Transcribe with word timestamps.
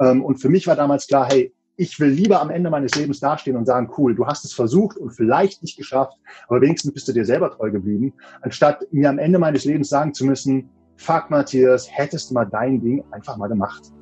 Ähm, 0.00 0.24
und 0.24 0.36
für 0.36 0.48
mich 0.48 0.66
war 0.66 0.76
damals 0.76 1.06
klar, 1.06 1.26
hey, 1.30 1.52
ich 1.76 2.00
will 2.00 2.08
lieber 2.08 2.40
am 2.40 2.50
Ende 2.50 2.70
meines 2.70 2.94
Lebens 2.94 3.20
dastehen 3.20 3.56
und 3.56 3.66
sagen, 3.66 3.90
cool, 3.98 4.14
du 4.14 4.26
hast 4.26 4.44
es 4.44 4.54
versucht 4.54 4.96
und 4.96 5.10
vielleicht 5.10 5.62
nicht 5.62 5.76
geschafft, 5.76 6.16
aber 6.48 6.60
wenigstens 6.60 6.94
bist 6.94 7.06
du 7.08 7.12
dir 7.12 7.24
selber 7.24 7.50
treu 7.50 7.70
geblieben, 7.70 8.14
anstatt 8.40 8.86
mir 8.92 9.10
am 9.10 9.18
Ende 9.18 9.38
meines 9.38 9.64
Lebens 9.64 9.90
sagen 9.90 10.14
zu 10.14 10.24
müssen, 10.24 10.70
fuck 10.96 11.28
Matthias, 11.28 11.86
hättest 11.90 12.30
du 12.30 12.34
mal 12.34 12.46
dein 12.46 12.80
Ding 12.80 13.04
einfach 13.10 13.36
mal 13.36 13.48
gemacht. 13.48 13.92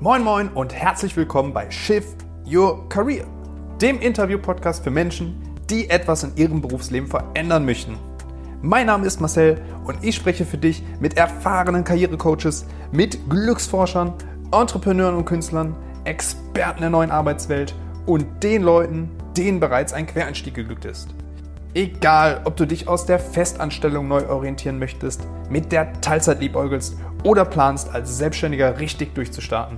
Moin 0.00 0.24
moin 0.24 0.48
und 0.48 0.74
herzlich 0.74 1.16
willkommen 1.16 1.52
bei 1.52 1.70
Shift 1.70 2.26
Your 2.44 2.88
Career, 2.88 3.26
dem 3.80 4.00
Interview-Podcast 4.00 4.82
für 4.82 4.90
Menschen, 4.90 5.40
die 5.70 5.88
etwas 5.88 6.24
in 6.24 6.36
ihrem 6.36 6.60
Berufsleben 6.60 7.08
verändern 7.08 7.64
möchten. 7.64 7.96
Mein 8.64 8.86
Name 8.86 9.04
ist 9.04 9.20
Marcel 9.20 9.60
und 9.84 10.02
ich 10.02 10.16
spreche 10.16 10.46
für 10.46 10.56
dich 10.56 10.82
mit 10.98 11.18
erfahrenen 11.18 11.84
Karrierecoaches, 11.84 12.64
mit 12.92 13.28
Glücksforschern, 13.28 14.14
Entrepreneuren 14.52 15.16
und 15.16 15.26
Künstlern, 15.26 15.76
Experten 16.04 16.80
der 16.80 16.88
neuen 16.88 17.10
Arbeitswelt 17.10 17.74
und 18.06 18.42
den 18.42 18.62
Leuten, 18.62 19.10
denen 19.36 19.60
bereits 19.60 19.92
ein 19.92 20.06
Quereinstieg 20.06 20.54
geglückt 20.54 20.86
ist. 20.86 21.08
Egal, 21.74 22.40
ob 22.44 22.56
du 22.56 22.64
dich 22.64 22.88
aus 22.88 23.04
der 23.04 23.18
Festanstellung 23.18 24.08
neu 24.08 24.26
orientieren 24.30 24.78
möchtest, 24.78 25.20
mit 25.50 25.70
der 25.70 26.00
Teilzeit 26.00 26.40
liebäugelst 26.40 26.96
oder 27.22 27.44
planst, 27.44 27.92
als 27.92 28.16
Selbstständiger 28.16 28.78
richtig 28.80 29.14
durchzustarten. 29.14 29.76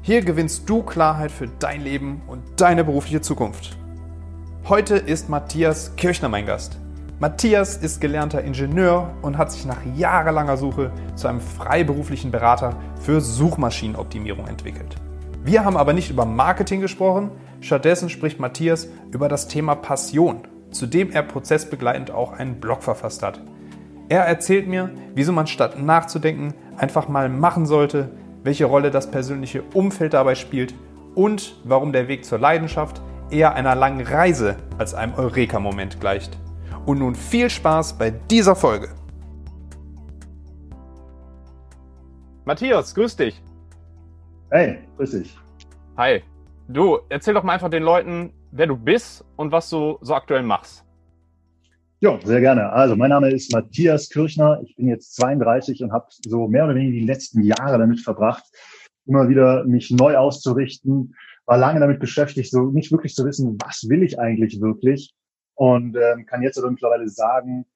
Hier 0.00 0.22
gewinnst 0.22 0.66
du 0.70 0.82
Klarheit 0.82 1.32
für 1.32 1.48
dein 1.58 1.82
Leben 1.82 2.22
und 2.28 2.42
deine 2.56 2.82
berufliche 2.82 3.20
Zukunft. 3.20 3.76
Heute 4.70 4.96
ist 4.96 5.28
Matthias 5.28 5.94
Kirchner 5.96 6.30
mein 6.30 6.46
Gast. 6.46 6.78
Matthias 7.18 7.78
ist 7.78 8.02
gelernter 8.02 8.42
Ingenieur 8.42 9.14
und 9.22 9.38
hat 9.38 9.50
sich 9.50 9.64
nach 9.64 9.78
jahrelanger 9.94 10.58
Suche 10.58 10.92
zu 11.14 11.28
einem 11.28 11.40
freiberuflichen 11.40 12.30
Berater 12.30 12.76
für 13.00 13.22
Suchmaschinenoptimierung 13.22 14.46
entwickelt. 14.46 14.96
Wir 15.42 15.64
haben 15.64 15.78
aber 15.78 15.94
nicht 15.94 16.10
über 16.10 16.26
Marketing 16.26 16.82
gesprochen, 16.82 17.30
stattdessen 17.62 18.10
spricht 18.10 18.38
Matthias 18.38 18.88
über 19.12 19.30
das 19.30 19.48
Thema 19.48 19.76
Passion, 19.76 20.42
zu 20.70 20.86
dem 20.86 21.10
er 21.10 21.22
prozessbegleitend 21.22 22.10
auch 22.10 22.32
einen 22.32 22.60
Blog 22.60 22.82
verfasst 22.82 23.22
hat. 23.22 23.40
Er 24.10 24.26
erzählt 24.26 24.68
mir, 24.68 24.90
wieso 25.14 25.32
man 25.32 25.46
statt 25.46 25.82
nachzudenken 25.82 26.52
einfach 26.76 27.08
mal 27.08 27.30
machen 27.30 27.64
sollte, 27.64 28.10
welche 28.42 28.66
Rolle 28.66 28.90
das 28.90 29.10
persönliche 29.10 29.62
Umfeld 29.72 30.12
dabei 30.12 30.34
spielt 30.34 30.74
und 31.14 31.56
warum 31.64 31.94
der 31.94 32.08
Weg 32.08 32.26
zur 32.26 32.38
Leidenschaft 32.38 33.00
eher 33.30 33.54
einer 33.54 33.74
langen 33.74 34.06
Reise 34.06 34.56
als 34.76 34.92
einem 34.92 35.14
Eureka-Moment 35.14 35.98
gleicht. 35.98 36.38
Und 36.86 37.00
nun 37.00 37.16
viel 37.16 37.50
Spaß 37.50 37.98
bei 37.98 38.10
dieser 38.10 38.54
Folge. 38.54 38.88
Matthias, 42.44 42.94
grüß 42.94 43.16
dich. 43.16 43.42
Hey, 44.50 44.78
grüß 44.96 45.10
dich. 45.10 45.36
Hi. 45.96 46.22
Du, 46.68 47.00
erzähl 47.08 47.34
doch 47.34 47.42
mal 47.42 47.54
einfach 47.54 47.70
den 47.70 47.82
Leuten, 47.82 48.32
wer 48.52 48.68
du 48.68 48.76
bist 48.76 49.24
und 49.34 49.50
was 49.50 49.68
du 49.68 49.98
so 50.00 50.14
aktuell 50.14 50.44
machst. 50.44 50.84
Ja, 52.00 52.18
sehr 52.22 52.40
gerne. 52.40 52.70
Also 52.72 52.94
mein 52.94 53.10
Name 53.10 53.30
ist 53.30 53.52
Matthias 53.52 54.08
Kirchner. 54.08 54.60
Ich 54.64 54.76
bin 54.76 54.86
jetzt 54.86 55.16
32 55.16 55.82
und 55.82 55.92
habe 55.92 56.06
so 56.24 56.46
mehr 56.46 56.64
oder 56.64 56.76
weniger 56.76 56.92
die 56.92 57.06
letzten 57.06 57.42
Jahre 57.42 57.78
damit 57.78 58.00
verbracht, 58.00 58.44
immer 59.06 59.28
wieder 59.28 59.64
mich 59.64 59.90
neu 59.90 60.16
auszurichten. 60.16 61.16
War 61.46 61.58
lange 61.58 61.80
damit 61.80 61.98
beschäftigt, 61.98 62.50
so 62.50 62.70
nicht 62.70 62.92
wirklich 62.92 63.14
zu 63.14 63.24
wissen, 63.24 63.56
was 63.64 63.88
will 63.88 64.04
ich 64.04 64.20
eigentlich 64.20 64.60
wirklich 64.60 65.14
und 65.56 65.96
ähm, 65.96 66.26
kann 66.26 66.42
jetzt 66.42 66.58
aber 66.58 66.70
mittlerweile 66.70 67.08
sagen, 67.08 67.66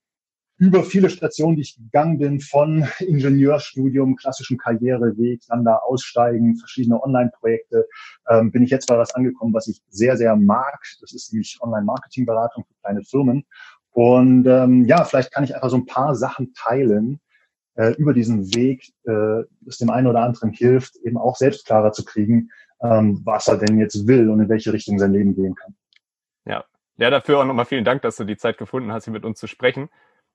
über 0.61 0.85
viele 0.85 1.09
Stationen, 1.09 1.57
die 1.57 1.63
ich 1.63 1.77
gegangen 1.77 2.19
bin, 2.19 2.39
von 2.39 2.87
Ingenieurstudium, 2.99 4.17
klassischen 4.17 4.59
Karriereweg, 4.59 5.41
dann 5.49 5.65
da 5.65 5.77
aussteigen, 5.77 6.57
verschiedene 6.57 7.03
Online-Projekte, 7.03 7.89
ähm, 8.29 8.53
bin 8.53 8.63
ich 8.63 8.71
jetzt 8.71 8.87
bei 8.87 8.99
was 8.99 9.15
angekommen, 9.15 9.55
was 9.55 9.69
ich 9.69 9.81
sehr, 9.89 10.19
sehr 10.19 10.37
mag. 10.37 10.79
Das 11.01 11.15
ist 11.15 11.33
nämlich 11.33 11.59
Online-Marketing-Beratung 11.63 12.65
für 12.65 12.75
kleine 12.83 13.03
Firmen. 13.03 13.47
Und 13.93 14.47
ähm, 14.47 14.85
ja, 14.85 15.05
vielleicht 15.05 15.33
kann 15.33 15.45
ich 15.45 15.55
einfach 15.55 15.71
so 15.71 15.79
ein 15.79 15.87
paar 15.87 16.15
Sachen 16.15 16.53
teilen 16.53 17.21
äh, 17.75 17.95
über 17.95 18.13
diesen 18.13 18.55
Weg, 18.55 18.93
äh, 19.05 19.45
das 19.63 19.79
dem 19.79 19.89
einen 19.89 20.09
oder 20.09 20.21
anderen 20.21 20.53
hilft, 20.53 20.97
eben 20.97 21.17
auch 21.17 21.37
selbst 21.37 21.65
klarer 21.65 21.93
zu 21.93 22.05
kriegen, 22.05 22.51
ähm, 22.83 23.23
was 23.25 23.49
er 23.49 23.57
denn 23.57 23.79
jetzt 23.79 24.07
will 24.07 24.29
und 24.29 24.41
in 24.41 24.49
welche 24.51 24.75
Richtung 24.75 24.99
sein 24.99 25.15
Leben 25.15 25.35
gehen 25.35 25.55
kann. 25.55 25.75
Ja, 27.01 27.09
dafür 27.09 27.41
auch 27.41 27.47
nochmal 27.47 27.65
vielen 27.65 27.85
Dank, 27.85 28.03
dass 28.03 28.17
du 28.17 28.25
die 28.25 28.37
Zeit 28.37 28.59
gefunden 28.59 28.93
hast, 28.93 29.05
hier 29.05 29.13
mit 29.15 29.25
uns 29.25 29.41
zu 29.41 29.47
sprechen. 29.47 29.89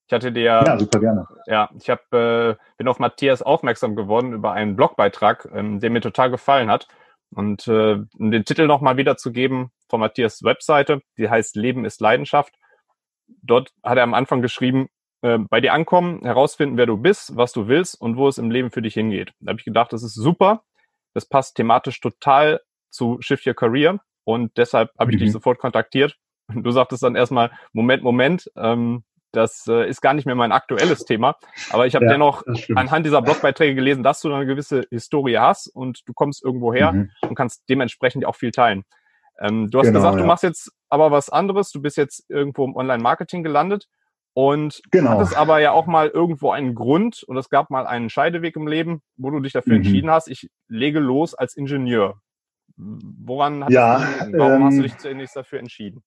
Ich 0.07 0.13
hatte 0.13 0.31
dir 0.31 0.43
ja 0.43 0.79
super 0.79 0.99
gerne. 0.99 1.27
Ja, 1.45 1.69
ich 1.79 1.91
hab, 1.91 2.11
äh, 2.11 2.55
bin 2.77 2.87
auf 2.87 2.97
Matthias 2.97 3.43
aufmerksam 3.43 3.95
geworden 3.95 4.33
über 4.33 4.51
einen 4.51 4.75
Blogbeitrag, 4.75 5.47
ähm, 5.53 5.79
der 5.79 5.91
mir 5.91 6.01
total 6.01 6.31
gefallen 6.31 6.71
hat. 6.71 6.87
Und 7.35 7.67
äh, 7.67 7.99
um 8.17 8.31
den 8.31 8.45
Titel 8.45 8.65
nochmal 8.65 8.97
wiederzugeben 8.97 9.69
von 9.89 9.99
Matthias 9.99 10.41
Webseite, 10.41 11.01
die 11.19 11.29
heißt 11.29 11.55
Leben 11.55 11.85
ist 11.85 12.01
Leidenschaft. 12.01 12.55
Dort 13.43 13.71
hat 13.83 13.97
er 13.97 14.03
am 14.03 14.15
Anfang 14.15 14.41
geschrieben, 14.41 14.89
äh, 15.21 15.37
bei 15.37 15.61
dir 15.61 15.71
ankommen, 15.71 16.21
herausfinden, 16.23 16.77
wer 16.77 16.87
du 16.87 16.97
bist, 16.97 17.37
was 17.37 17.51
du 17.51 17.67
willst 17.67 18.01
und 18.01 18.17
wo 18.17 18.27
es 18.27 18.39
im 18.39 18.49
Leben 18.49 18.71
für 18.71 18.81
dich 18.81 18.95
hingeht. 18.95 19.33
Da 19.39 19.51
habe 19.51 19.59
ich 19.59 19.65
gedacht, 19.65 19.93
das 19.93 20.01
ist 20.01 20.15
super. 20.15 20.63
Das 21.13 21.27
passt 21.27 21.57
thematisch 21.57 21.99
total 22.01 22.61
zu 22.89 23.17
Shift 23.19 23.45
Your 23.45 23.53
Career 23.53 23.99
und 24.23 24.57
deshalb 24.57 24.89
habe 24.97 25.11
ich 25.11 25.17
mhm. 25.17 25.25
dich 25.25 25.31
sofort 25.31 25.59
kontaktiert 25.59 26.17
Du 26.53 26.71
sagtest 26.71 27.03
dann 27.03 27.15
erstmal, 27.15 27.51
Moment, 27.73 28.03
Moment, 28.03 28.51
ähm, 28.55 29.03
das 29.31 29.67
äh, 29.67 29.89
ist 29.89 30.01
gar 30.01 30.13
nicht 30.13 30.25
mehr 30.25 30.35
mein 30.35 30.51
aktuelles 30.51 31.05
Thema. 31.05 31.35
Aber 31.71 31.85
ich 31.87 31.95
habe 31.95 32.05
ja, 32.05 32.11
dennoch 32.11 32.43
anhand 32.75 33.05
dieser 33.05 33.21
Blogbeiträge 33.21 33.75
gelesen, 33.75 34.03
dass 34.03 34.21
du 34.21 34.33
eine 34.33 34.45
gewisse 34.45 34.85
Historie 34.89 35.37
hast 35.37 35.67
und 35.67 36.01
du 36.05 36.13
kommst 36.13 36.43
irgendwo 36.43 36.73
her 36.73 36.93
mhm. 36.93 37.11
und 37.27 37.35
kannst 37.35 37.63
dementsprechend 37.69 38.25
auch 38.25 38.35
viel 38.35 38.51
teilen. 38.51 38.83
Ähm, 39.39 39.69
du 39.69 39.79
hast 39.79 39.87
genau, 39.87 39.99
gesagt, 39.99 40.15
ja. 40.15 40.21
du 40.21 40.27
machst 40.27 40.43
jetzt 40.43 40.71
aber 40.89 41.11
was 41.11 41.29
anderes. 41.29 41.71
Du 41.71 41.81
bist 41.81 41.97
jetzt 41.97 42.23
irgendwo 42.29 42.63
im 42.63 42.75
Online-Marketing 42.75 43.43
gelandet 43.43 43.87
und 44.33 44.81
genau. 44.91 45.11
hattest 45.11 45.35
aber 45.35 45.59
ja 45.59 45.71
auch 45.71 45.85
mal 45.85 46.09
irgendwo 46.09 46.51
einen 46.51 46.75
Grund 46.75 47.23
und 47.23 47.37
es 47.37 47.49
gab 47.49 47.69
mal 47.69 47.87
einen 47.87 48.09
Scheideweg 48.09 48.55
im 48.55 48.67
Leben, 48.67 49.01
wo 49.17 49.29
du 49.29 49.39
dich 49.39 49.53
dafür 49.53 49.73
mhm. 49.73 49.81
entschieden 49.81 50.11
hast, 50.11 50.27
ich 50.27 50.49
lege 50.67 50.99
los 50.99 51.33
als 51.33 51.55
Ingenieur. 51.55 52.19
Woran 52.77 53.63
hast 53.63 53.71
ja, 53.71 53.99
du, 54.25 54.37
warum 54.37 54.53
ähm, 54.53 54.63
hast 54.65 54.77
du 54.77 54.81
dich 54.83 54.97
zunächst 54.97 55.35
dafür 55.35 55.59
entschieden? 55.59 56.03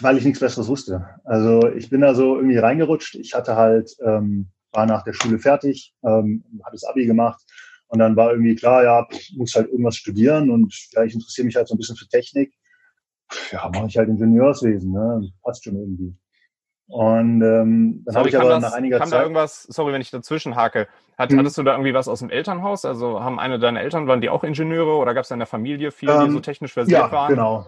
Weil 0.00 0.16
ich 0.18 0.24
nichts 0.24 0.40
Besseres 0.40 0.68
wusste. 0.68 1.06
Also 1.24 1.68
ich 1.70 1.90
bin 1.90 2.00
da 2.00 2.14
so 2.14 2.36
irgendwie 2.36 2.58
reingerutscht. 2.58 3.14
Ich 3.16 3.34
hatte 3.34 3.56
halt, 3.56 3.90
ähm, 4.04 4.48
war 4.72 4.86
nach 4.86 5.02
der 5.04 5.12
Schule 5.12 5.38
fertig, 5.38 5.94
ähm, 6.04 6.44
habe 6.64 6.74
das 6.74 6.84
Abi 6.84 7.06
gemacht 7.06 7.42
und 7.88 7.98
dann 7.98 8.16
war 8.16 8.30
irgendwie 8.30 8.54
klar, 8.54 8.84
ja, 8.84 9.06
muss 9.36 9.54
halt 9.54 9.68
irgendwas 9.68 9.96
studieren 9.96 10.50
und 10.50 10.74
ja, 10.92 11.04
ich 11.04 11.14
interessiere 11.14 11.46
mich 11.46 11.56
halt 11.56 11.68
so 11.68 11.74
ein 11.74 11.78
bisschen 11.78 11.96
für 11.96 12.08
Technik. 12.08 12.52
Ja, 13.50 13.68
mache 13.74 13.86
ich 13.86 13.96
halt 13.96 14.08
Ingenieurswesen, 14.08 14.92
ne? 14.92 15.28
Passt 15.42 15.64
schon 15.64 15.76
irgendwie. 15.76 16.16
Und 16.88 17.42
ähm, 17.42 18.02
dann 18.04 18.16
habe 18.16 18.28
ich 18.28 18.38
aber 18.38 18.48
das, 18.48 18.62
nach 18.62 18.72
einiger 18.72 18.98
kam 18.98 19.08
Zeit. 19.08 19.18
Da 19.18 19.22
irgendwas, 19.22 19.64
sorry, 19.64 19.92
wenn 19.92 20.00
ich 20.00 20.12
dazwischen 20.12 20.54
hake. 20.54 20.86
Hat, 21.18 21.30
hm. 21.30 21.38
Hattest 21.38 21.58
du 21.58 21.64
da 21.64 21.72
irgendwie 21.72 21.94
was 21.94 22.06
aus 22.06 22.20
dem 22.20 22.30
Elternhaus? 22.30 22.84
Also 22.84 23.20
haben 23.20 23.40
eine 23.40 23.58
deiner 23.58 23.80
Eltern, 23.80 24.06
waren 24.06 24.20
die 24.20 24.28
auch 24.28 24.44
Ingenieure 24.44 24.96
oder 24.96 25.12
gab 25.12 25.24
es 25.24 25.30
in 25.32 25.40
der 25.40 25.46
Familie 25.46 25.90
viele, 25.90 26.12
ähm, 26.12 26.26
die 26.26 26.30
so 26.30 26.40
technisch 26.40 26.74
versiert 26.74 27.00
ja, 27.00 27.10
waren? 27.10 27.30
Genau, 27.30 27.66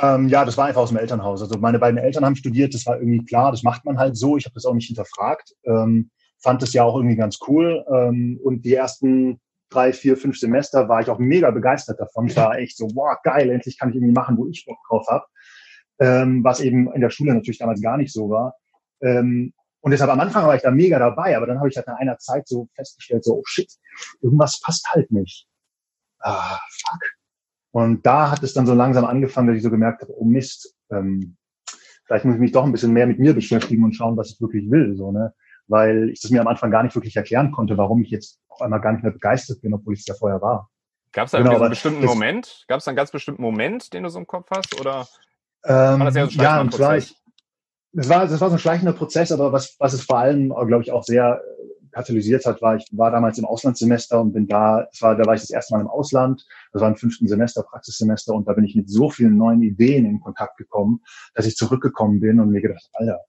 ähm, 0.00 0.28
ja, 0.28 0.44
das 0.44 0.56
war 0.56 0.66
einfach 0.66 0.82
aus 0.82 0.90
dem 0.90 0.98
Elternhaus. 0.98 1.42
Also 1.42 1.58
meine 1.58 1.78
beiden 1.78 1.98
Eltern 1.98 2.24
haben 2.24 2.36
studiert, 2.36 2.74
das 2.74 2.86
war 2.86 2.98
irgendwie 2.98 3.24
klar, 3.24 3.50
das 3.50 3.62
macht 3.62 3.84
man 3.84 3.98
halt 3.98 4.16
so. 4.16 4.36
Ich 4.36 4.44
habe 4.44 4.54
das 4.54 4.64
auch 4.64 4.74
nicht 4.74 4.86
hinterfragt. 4.86 5.54
Ähm, 5.64 6.10
fand 6.40 6.62
das 6.62 6.72
ja 6.72 6.84
auch 6.84 6.96
irgendwie 6.96 7.16
ganz 7.16 7.38
cool. 7.48 7.84
Ähm, 7.92 8.38
und 8.42 8.64
die 8.64 8.74
ersten 8.74 9.40
drei, 9.70 9.92
vier, 9.92 10.16
fünf 10.16 10.38
Semester 10.38 10.88
war 10.88 11.00
ich 11.00 11.10
auch 11.10 11.18
mega 11.18 11.50
begeistert 11.50 12.00
davon. 12.00 12.26
Ich 12.26 12.36
war 12.36 12.58
echt 12.58 12.76
so, 12.76 12.88
wow, 12.94 13.16
geil, 13.22 13.50
endlich 13.50 13.78
kann 13.78 13.90
ich 13.90 13.96
irgendwie 13.96 14.14
machen, 14.14 14.36
wo 14.38 14.46
ich 14.46 14.64
Bock 14.64 14.78
drauf 14.88 15.06
habe. 15.08 15.26
Ähm, 16.00 16.44
was 16.44 16.60
eben 16.60 16.92
in 16.92 17.00
der 17.00 17.10
Schule 17.10 17.34
natürlich 17.34 17.58
damals 17.58 17.82
gar 17.82 17.96
nicht 17.96 18.12
so 18.12 18.30
war. 18.30 18.54
Ähm, 19.02 19.52
und 19.80 19.90
deshalb 19.90 20.10
am 20.10 20.20
Anfang 20.20 20.46
war 20.46 20.54
ich 20.54 20.62
da 20.62 20.70
mega 20.70 20.98
dabei, 20.98 21.36
aber 21.36 21.46
dann 21.46 21.58
habe 21.58 21.68
ich 21.68 21.76
halt 21.76 21.86
nach 21.86 21.98
einer 21.98 22.18
Zeit 22.18 22.46
so 22.48 22.68
festgestellt, 22.74 23.24
so, 23.24 23.38
oh 23.38 23.42
shit, 23.46 23.70
irgendwas 24.20 24.60
passt 24.60 24.88
halt 24.92 25.10
nicht. 25.10 25.46
Ah, 26.20 26.58
fuck. 26.70 27.17
Und 27.70 28.06
da 28.06 28.30
hat 28.30 28.42
es 28.42 28.54
dann 28.54 28.66
so 28.66 28.74
langsam 28.74 29.04
angefangen, 29.04 29.48
dass 29.48 29.56
ich 29.56 29.62
so 29.62 29.70
gemerkt 29.70 30.02
habe, 30.02 30.12
oh 30.16 30.24
Mist, 30.24 30.74
ähm, 30.90 31.36
vielleicht 32.04 32.24
muss 32.24 32.34
ich 32.34 32.40
mich 32.40 32.52
doch 32.52 32.64
ein 32.64 32.72
bisschen 32.72 32.92
mehr 32.92 33.06
mit 33.06 33.18
mir 33.18 33.34
beschäftigen 33.34 33.84
und 33.84 33.92
schauen, 33.92 34.16
was 34.16 34.30
ich 34.30 34.40
wirklich 34.40 34.70
will, 34.70 34.96
so, 34.96 35.12
ne? 35.12 35.34
Weil 35.66 36.08
ich 36.08 36.20
das 36.20 36.30
mir 36.30 36.40
am 36.40 36.46
Anfang 36.46 36.70
gar 36.70 36.82
nicht 36.82 36.94
wirklich 36.94 37.14
erklären 37.14 37.52
konnte, 37.52 37.76
warum 37.76 38.02
ich 38.02 38.10
jetzt 38.10 38.40
auf 38.48 38.62
einmal 38.62 38.80
gar 38.80 38.92
nicht 38.92 39.02
mehr 39.02 39.12
begeistert 39.12 39.60
bin, 39.60 39.74
obwohl 39.74 39.92
ich 39.92 40.00
es 40.00 40.06
ja 40.06 40.14
vorher 40.14 40.40
war. 40.40 40.70
Gab 41.12 41.26
es 41.26 41.32
da 41.32 41.38
genau, 41.38 41.58
einen 41.58 41.70
bestimmten 41.70 42.04
Moment? 42.04 42.64
Gab 42.68 42.80
es 42.80 42.88
einen 42.88 42.96
ganz 42.96 43.10
bestimmten 43.10 43.42
Moment, 43.42 43.92
den 43.92 44.02
du 44.02 44.08
so 44.08 44.18
im 44.18 44.26
Kopf 44.26 44.48
hast? 44.50 44.80
Oder 44.80 45.06
ähm, 45.64 45.98
war 45.98 46.04
das 46.06 46.16
eher 46.16 46.26
so 46.26 46.38
ein 46.38 46.42
ja, 46.42 46.60
und 46.60 46.72
zwar 46.72 46.96
ich, 46.96 47.14
das 47.92 48.08
war, 48.08 48.26
das 48.26 48.40
war 48.40 48.48
so 48.48 48.56
ein 48.56 48.60
schleichender 48.60 48.92
Prozess, 48.92 49.32
aber 49.32 49.52
was, 49.52 49.76
was 49.78 49.92
es 49.92 50.02
vor 50.02 50.18
allem, 50.18 50.48
glaube 50.48 50.82
ich, 50.82 50.92
auch 50.92 51.02
sehr 51.02 51.42
katalysiert 51.92 52.44
hat, 52.46 52.62
war, 52.62 52.76
ich 52.76 52.86
war 52.92 53.10
damals 53.10 53.38
im 53.38 53.44
Auslandssemester 53.44 54.20
und 54.20 54.32
bin 54.32 54.46
da, 54.46 54.86
das 54.90 55.02
war, 55.02 55.16
da 55.16 55.24
war 55.24 55.34
ich 55.34 55.40
das 55.40 55.50
erste 55.50 55.74
Mal 55.74 55.80
im 55.80 55.88
Ausland, 55.88 56.46
das 56.72 56.82
war 56.82 56.88
im 56.88 56.96
fünften 56.96 57.28
Semester, 57.28 57.62
Praxissemester 57.62 58.34
und 58.34 58.46
da 58.48 58.52
bin 58.52 58.64
ich 58.64 58.74
mit 58.74 58.88
so 58.88 59.10
vielen 59.10 59.36
neuen 59.36 59.62
Ideen 59.62 60.04
in 60.06 60.20
Kontakt 60.20 60.56
gekommen, 60.56 61.00
dass 61.34 61.46
ich 61.46 61.56
zurückgekommen 61.56 62.20
bin 62.20 62.40
und 62.40 62.50
mir 62.50 62.60
gedacht, 62.60 62.88
Alter, 62.92 63.20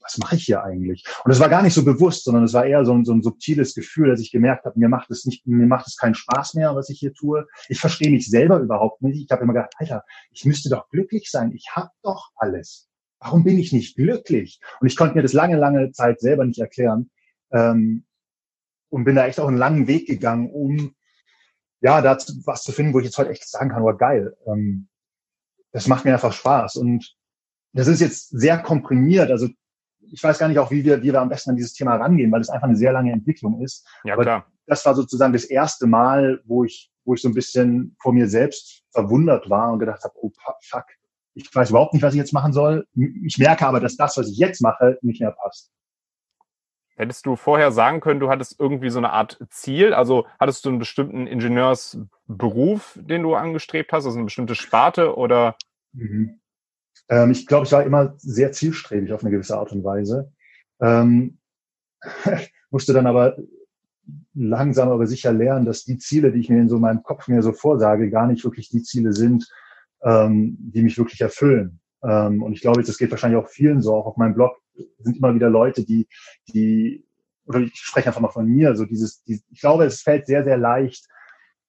was 0.00 0.18
mache 0.18 0.36
ich 0.36 0.44
hier 0.44 0.62
eigentlich? 0.62 1.04
Und 1.24 1.30
es 1.30 1.40
war 1.40 1.48
gar 1.48 1.62
nicht 1.62 1.74
so 1.74 1.84
bewusst, 1.84 2.24
sondern 2.24 2.44
es 2.44 2.52
war 2.52 2.64
eher 2.64 2.84
so 2.84 2.92
ein, 2.92 3.04
so 3.04 3.12
ein 3.12 3.22
subtiles 3.22 3.74
Gefühl, 3.74 4.08
dass 4.08 4.20
ich 4.20 4.30
gemerkt 4.30 4.64
habe, 4.64 4.78
mir 4.78 4.88
macht 4.88 5.10
es 5.10 5.24
nicht, 5.24 5.46
mir 5.46 5.66
macht 5.66 5.86
es 5.86 5.96
keinen 5.96 6.14
Spaß 6.14 6.54
mehr, 6.54 6.74
was 6.74 6.88
ich 6.88 6.98
hier 6.98 7.12
tue. 7.12 7.46
Ich 7.68 7.80
verstehe 7.80 8.10
mich 8.10 8.28
selber 8.28 8.58
überhaupt 8.58 9.02
nicht. 9.02 9.24
Ich 9.24 9.30
habe 9.30 9.42
immer 9.42 9.52
gedacht, 9.52 9.74
Alter, 9.78 10.04
ich 10.30 10.44
müsste 10.44 10.68
doch 10.68 10.88
glücklich 10.88 11.30
sein. 11.30 11.52
Ich 11.52 11.70
habe 11.74 11.90
doch 12.02 12.30
alles. 12.36 12.88
Warum 13.20 13.44
bin 13.44 13.58
ich 13.58 13.72
nicht 13.72 13.96
glücklich? 13.96 14.60
Und 14.80 14.86
ich 14.86 14.96
konnte 14.96 15.14
mir 15.14 15.22
das 15.22 15.32
lange, 15.32 15.56
lange 15.56 15.92
Zeit 15.92 16.20
selber 16.20 16.44
nicht 16.44 16.60
erklären. 16.60 17.10
Ähm, 17.54 18.04
und 18.90 19.04
bin 19.04 19.16
da 19.16 19.26
echt 19.26 19.40
auch 19.40 19.48
einen 19.48 19.56
langen 19.56 19.86
Weg 19.86 20.06
gegangen, 20.06 20.50
um 20.50 20.94
ja, 21.80 22.00
da 22.00 22.16
was 22.44 22.62
zu 22.62 22.72
finden, 22.72 22.94
wo 22.94 22.98
ich 23.00 23.04
jetzt 23.04 23.18
heute 23.18 23.30
echt 23.30 23.48
sagen 23.48 23.70
kann, 23.70 23.82
oh 23.82 23.94
geil, 23.94 24.36
ähm, 24.46 24.88
das 25.72 25.86
macht 25.88 26.04
mir 26.04 26.12
einfach 26.12 26.32
Spaß. 26.32 26.76
Und 26.76 27.14
das 27.72 27.88
ist 27.88 28.00
jetzt 28.00 28.28
sehr 28.30 28.58
komprimiert. 28.58 29.30
Also 29.30 29.48
ich 30.00 30.22
weiß 30.22 30.38
gar 30.38 30.48
nicht 30.48 30.58
auch, 30.58 30.70
wie 30.70 30.84
wir, 30.84 31.02
wie 31.02 31.12
wir 31.12 31.20
am 31.20 31.28
besten 31.28 31.50
an 31.50 31.56
dieses 31.56 31.74
Thema 31.74 31.96
rangehen, 31.96 32.32
weil 32.32 32.40
es 32.40 32.48
einfach 32.48 32.68
eine 32.68 32.76
sehr 32.76 32.92
lange 32.92 33.12
Entwicklung 33.12 33.60
ist. 33.60 33.86
Ja, 34.04 34.14
Aber 34.14 34.22
klar. 34.22 34.46
Das 34.66 34.86
war 34.86 34.94
sozusagen 34.94 35.34
das 35.34 35.44
erste 35.44 35.86
Mal, 35.86 36.40
wo 36.46 36.64
ich, 36.64 36.90
wo 37.04 37.14
ich 37.14 37.20
so 37.20 37.28
ein 37.28 37.34
bisschen 37.34 37.96
vor 38.00 38.14
mir 38.14 38.28
selbst 38.28 38.82
verwundert 38.92 39.50
war 39.50 39.72
und 39.72 39.78
gedacht 39.78 40.02
habe, 40.04 40.14
oh 40.16 40.32
fuck, 40.62 40.86
ich 41.34 41.54
weiß 41.54 41.70
überhaupt 41.70 41.92
nicht, 41.92 42.02
was 42.02 42.14
ich 42.14 42.18
jetzt 42.18 42.32
machen 42.32 42.52
soll. 42.52 42.86
Ich 43.26 43.38
merke 43.38 43.66
aber, 43.66 43.80
dass 43.80 43.96
das, 43.96 44.16
was 44.16 44.30
ich 44.30 44.38
jetzt 44.38 44.62
mache, 44.62 44.98
nicht 45.02 45.20
mehr 45.20 45.32
passt. 45.32 45.70
Hättest 46.96 47.26
du 47.26 47.34
vorher 47.34 47.72
sagen 47.72 48.00
können, 48.00 48.20
du 48.20 48.30
hattest 48.30 48.60
irgendwie 48.60 48.90
so 48.90 48.98
eine 48.98 49.10
Art 49.10 49.38
Ziel? 49.50 49.94
Also 49.94 50.26
hattest 50.38 50.64
du 50.64 50.68
einen 50.68 50.78
bestimmten 50.78 51.26
Ingenieursberuf, 51.26 52.98
den 53.02 53.22
du 53.22 53.34
angestrebt 53.34 53.92
hast, 53.92 54.06
also 54.06 54.16
eine 54.16 54.26
bestimmte 54.26 54.54
Sparte 54.54 55.16
oder? 55.16 55.56
Mhm. 55.92 56.40
Ähm, 57.08 57.32
ich 57.32 57.46
glaube, 57.46 57.66
ich 57.66 57.72
war 57.72 57.82
immer 57.82 58.14
sehr 58.18 58.52
zielstrebig 58.52 59.12
auf 59.12 59.22
eine 59.22 59.32
gewisse 59.32 59.58
Art 59.58 59.72
und 59.72 59.82
Weise. 59.82 60.32
Ähm, 60.80 61.38
musste 62.70 62.92
dann 62.92 63.06
aber 63.06 63.36
langsam 64.34 64.90
aber 64.90 65.06
sicher 65.06 65.32
lernen, 65.32 65.64
dass 65.64 65.84
die 65.84 65.98
Ziele, 65.98 66.30
die 66.30 66.40
ich 66.40 66.50
mir 66.50 66.60
in 66.60 66.68
so 66.68 66.78
meinem 66.78 67.02
Kopf 67.02 67.26
mir 67.28 67.42
so 67.42 67.52
vorsage, 67.52 68.10
gar 68.10 68.26
nicht 68.26 68.44
wirklich 68.44 68.68
die 68.68 68.82
Ziele 68.82 69.12
sind, 69.12 69.48
ähm, 70.02 70.56
die 70.60 70.82
mich 70.82 70.98
wirklich 70.98 71.20
erfüllen. 71.20 71.80
Ähm, 72.04 72.42
und 72.42 72.52
ich 72.52 72.60
glaube, 72.60 72.82
das 72.82 72.98
geht 72.98 73.10
wahrscheinlich 73.10 73.42
auch 73.42 73.48
vielen 73.48 73.80
so. 73.80 73.94
Auch 73.94 74.06
auf 74.06 74.16
meinem 74.16 74.34
Blog 74.34 74.60
sind 74.98 75.16
immer 75.18 75.34
wieder 75.34 75.50
Leute, 75.50 75.84
die, 75.84 76.08
die, 76.48 77.04
oder 77.46 77.60
ich 77.60 77.76
spreche 77.76 78.08
einfach 78.08 78.20
mal 78.20 78.28
von 78.28 78.46
mir, 78.46 78.74
so 78.76 78.84
dieses, 78.84 79.22
die, 79.24 79.42
ich 79.50 79.60
glaube, 79.60 79.84
es 79.84 80.02
fällt 80.02 80.26
sehr, 80.26 80.44
sehr 80.44 80.56
leicht, 80.56 81.06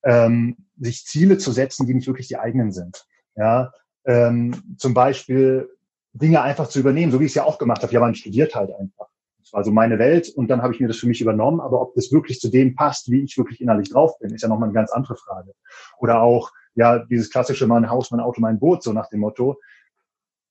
ähm, 0.04 0.58
sich 0.80 1.06
Ziele 1.06 1.38
zu 1.38 1.52
setzen, 1.52 1.88
die 1.88 1.94
nicht 1.94 2.08
wirklich 2.08 2.28
die 2.28 2.38
eigenen 2.38 2.72
sind. 2.72 3.06
Ja, 3.36 3.72
ähm, 4.06 4.76
zum 4.78 4.94
Beispiel 4.94 5.70
Dinge 6.14 6.42
einfach 6.42 6.70
zu 6.70 6.80
übernehmen, 6.80 7.12
so 7.12 7.20
wie 7.20 7.26
ich 7.26 7.32
es 7.32 7.36
ja 7.36 7.44
auch 7.44 7.58
gemacht 7.58 7.84
habe. 7.84 7.92
Ja, 7.94 8.00
man 8.00 8.16
studiert 8.16 8.56
halt 8.56 8.72
einfach. 8.72 9.08
Das 9.40 9.54
war 9.54 9.64
so 9.64 9.72
meine 9.72 10.00
Welt 10.00 10.30
und 10.30 10.48
dann 10.48 10.62
habe 10.62 10.74
ich 10.74 10.80
mir 10.80 10.88
das 10.88 10.98
für 10.98 11.08
mich 11.08 11.22
übernommen. 11.22 11.60
Aber 11.60 11.82
ob 11.82 11.94
das 11.94 12.12
wirklich 12.12 12.40
zu 12.40 12.50
dem 12.50 12.76
passt, 12.76 13.12
wie 13.12 13.22
ich 13.22 13.38
wirklich 13.38 13.62
innerlich 13.62 13.90
drauf 13.90 14.18
bin, 14.20 14.34
ist 14.34 14.42
ja 14.42 14.48
nochmal 14.48 14.70
eine 14.70 14.74
ganz 14.74 14.92
andere 14.92 15.18
Frage. 15.18 15.54
Oder 16.00 16.22
auch, 16.22 16.52
ja, 16.76 17.00
dieses 17.00 17.30
klassische 17.30 17.68
mein 17.68 17.90
Haus, 17.90 18.12
mein 18.12 18.22
Auto, 18.22 18.42
mein 18.42 18.60
Boot, 18.60 18.82
so 18.82 18.94
nach 18.94 19.10
dem 19.10 19.20
Motto, 19.20 19.60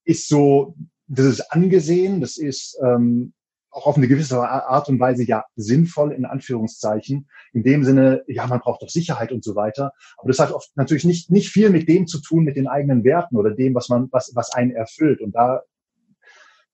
ist 0.04 0.28
so, 0.28 0.76
das 1.06 1.26
ist 1.26 1.52
angesehen, 1.52 2.20
das 2.20 2.36
ist 2.36 2.78
ähm, 2.82 3.32
auch 3.74 3.86
auf 3.86 3.96
eine 3.96 4.06
gewisse 4.06 4.38
Art 4.38 4.88
und 4.88 5.00
Weise 5.00 5.24
ja 5.24 5.44
sinnvoll 5.56 6.12
in 6.12 6.24
Anführungszeichen. 6.24 7.28
In 7.52 7.62
dem 7.64 7.84
Sinne, 7.84 8.22
ja, 8.28 8.46
man 8.46 8.60
braucht 8.60 8.82
doch 8.82 8.88
Sicherheit 8.88 9.32
und 9.32 9.42
so 9.42 9.56
weiter. 9.56 9.92
Aber 10.16 10.28
das 10.28 10.38
hat 10.38 10.52
oft 10.52 10.70
natürlich 10.76 11.04
nicht, 11.04 11.30
nicht 11.30 11.48
viel 11.48 11.70
mit 11.70 11.88
dem 11.88 12.06
zu 12.06 12.20
tun, 12.20 12.44
mit 12.44 12.56
den 12.56 12.68
eigenen 12.68 13.02
Werten 13.02 13.36
oder 13.36 13.50
dem, 13.50 13.74
was 13.74 13.88
man, 13.88 14.08
was, 14.12 14.30
was 14.34 14.54
einen 14.54 14.70
erfüllt. 14.70 15.20
Und 15.20 15.34
da 15.34 15.62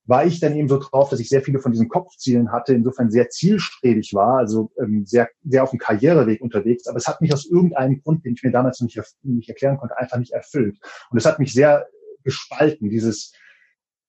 war 0.05 0.27
ich 0.27 0.41
dann 0.41 0.57
eben 0.57 0.69
so 0.69 0.79
drauf, 0.79 1.09
dass 1.09 1.21
ich 1.21 1.29
sehr 1.29 1.41
viele 1.41 1.61
von 1.61 1.73
diesen 1.73 1.89
Kopfzielen 1.89 2.53
hatte, 2.53 2.75
insofern 2.75 3.11
sehr 3.11 3.31
zielstrebig 3.31 4.13
war, 4.13 4.39
also 4.39 4.71
ähm, 4.79 5.07
sehr, 5.07 5.29
sehr 5.45 5.63
auf 5.63 5.71
dem 5.71 5.79
Karriereweg 5.79 6.43
unterwegs. 6.43 6.87
Aber 6.87 6.99
es 6.99 7.07
hat 7.07 7.21
mich 7.23 7.33
aus 7.33 7.47
irgendeinem 7.47 8.03
Grund, 8.03 8.25
den 8.25 8.35
ich 8.35 8.43
mir 8.43 8.51
damals 8.51 8.81
nicht, 8.81 9.01
nicht 9.23 9.49
erklären 9.49 9.79
konnte, 9.79 9.97
einfach 9.97 10.19
nicht 10.19 10.33
erfüllt. 10.33 10.79
Und 11.11 11.17
es 11.17 11.25
hat 11.25 11.39
mich 11.39 11.55
sehr 11.55 11.87
gespalten, 12.25 12.91
dieses 12.91 13.33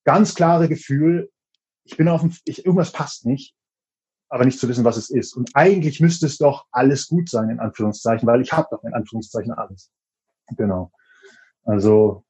ganz 0.03 0.36
klare 0.36 0.68
Gefühl, 0.68 1.30
ich 1.83 1.98
bin 1.98 2.07
auf 2.07 2.21
dem, 2.21 2.33
ich, 2.45 2.65
irgendwas 2.65 2.92
passt 2.92 3.25
nicht, 3.25 3.56
aber 4.30 4.45
nicht 4.45 4.59
zu 4.59 4.68
wissen, 4.69 4.86
was 4.86 4.98
es 4.98 5.09
ist. 5.09 5.36
Und 5.36 5.51
eigentlich 5.56 6.00
müsste 6.00 6.25
es 6.25 6.38
doch 6.38 6.65
alles 6.71 7.07
gut 7.07 7.30
sein, 7.30 7.50
in 7.50 7.59
Anführungszeichen, 7.59 8.27
weil 8.27 8.42
ich 8.42 8.53
habe 8.53 8.68
doch 8.71 8.83
in 8.83 8.94
Anführungszeichen 8.94 9.51
alles. 9.51 9.92
Genau. 10.56 10.92
Also 11.63 12.24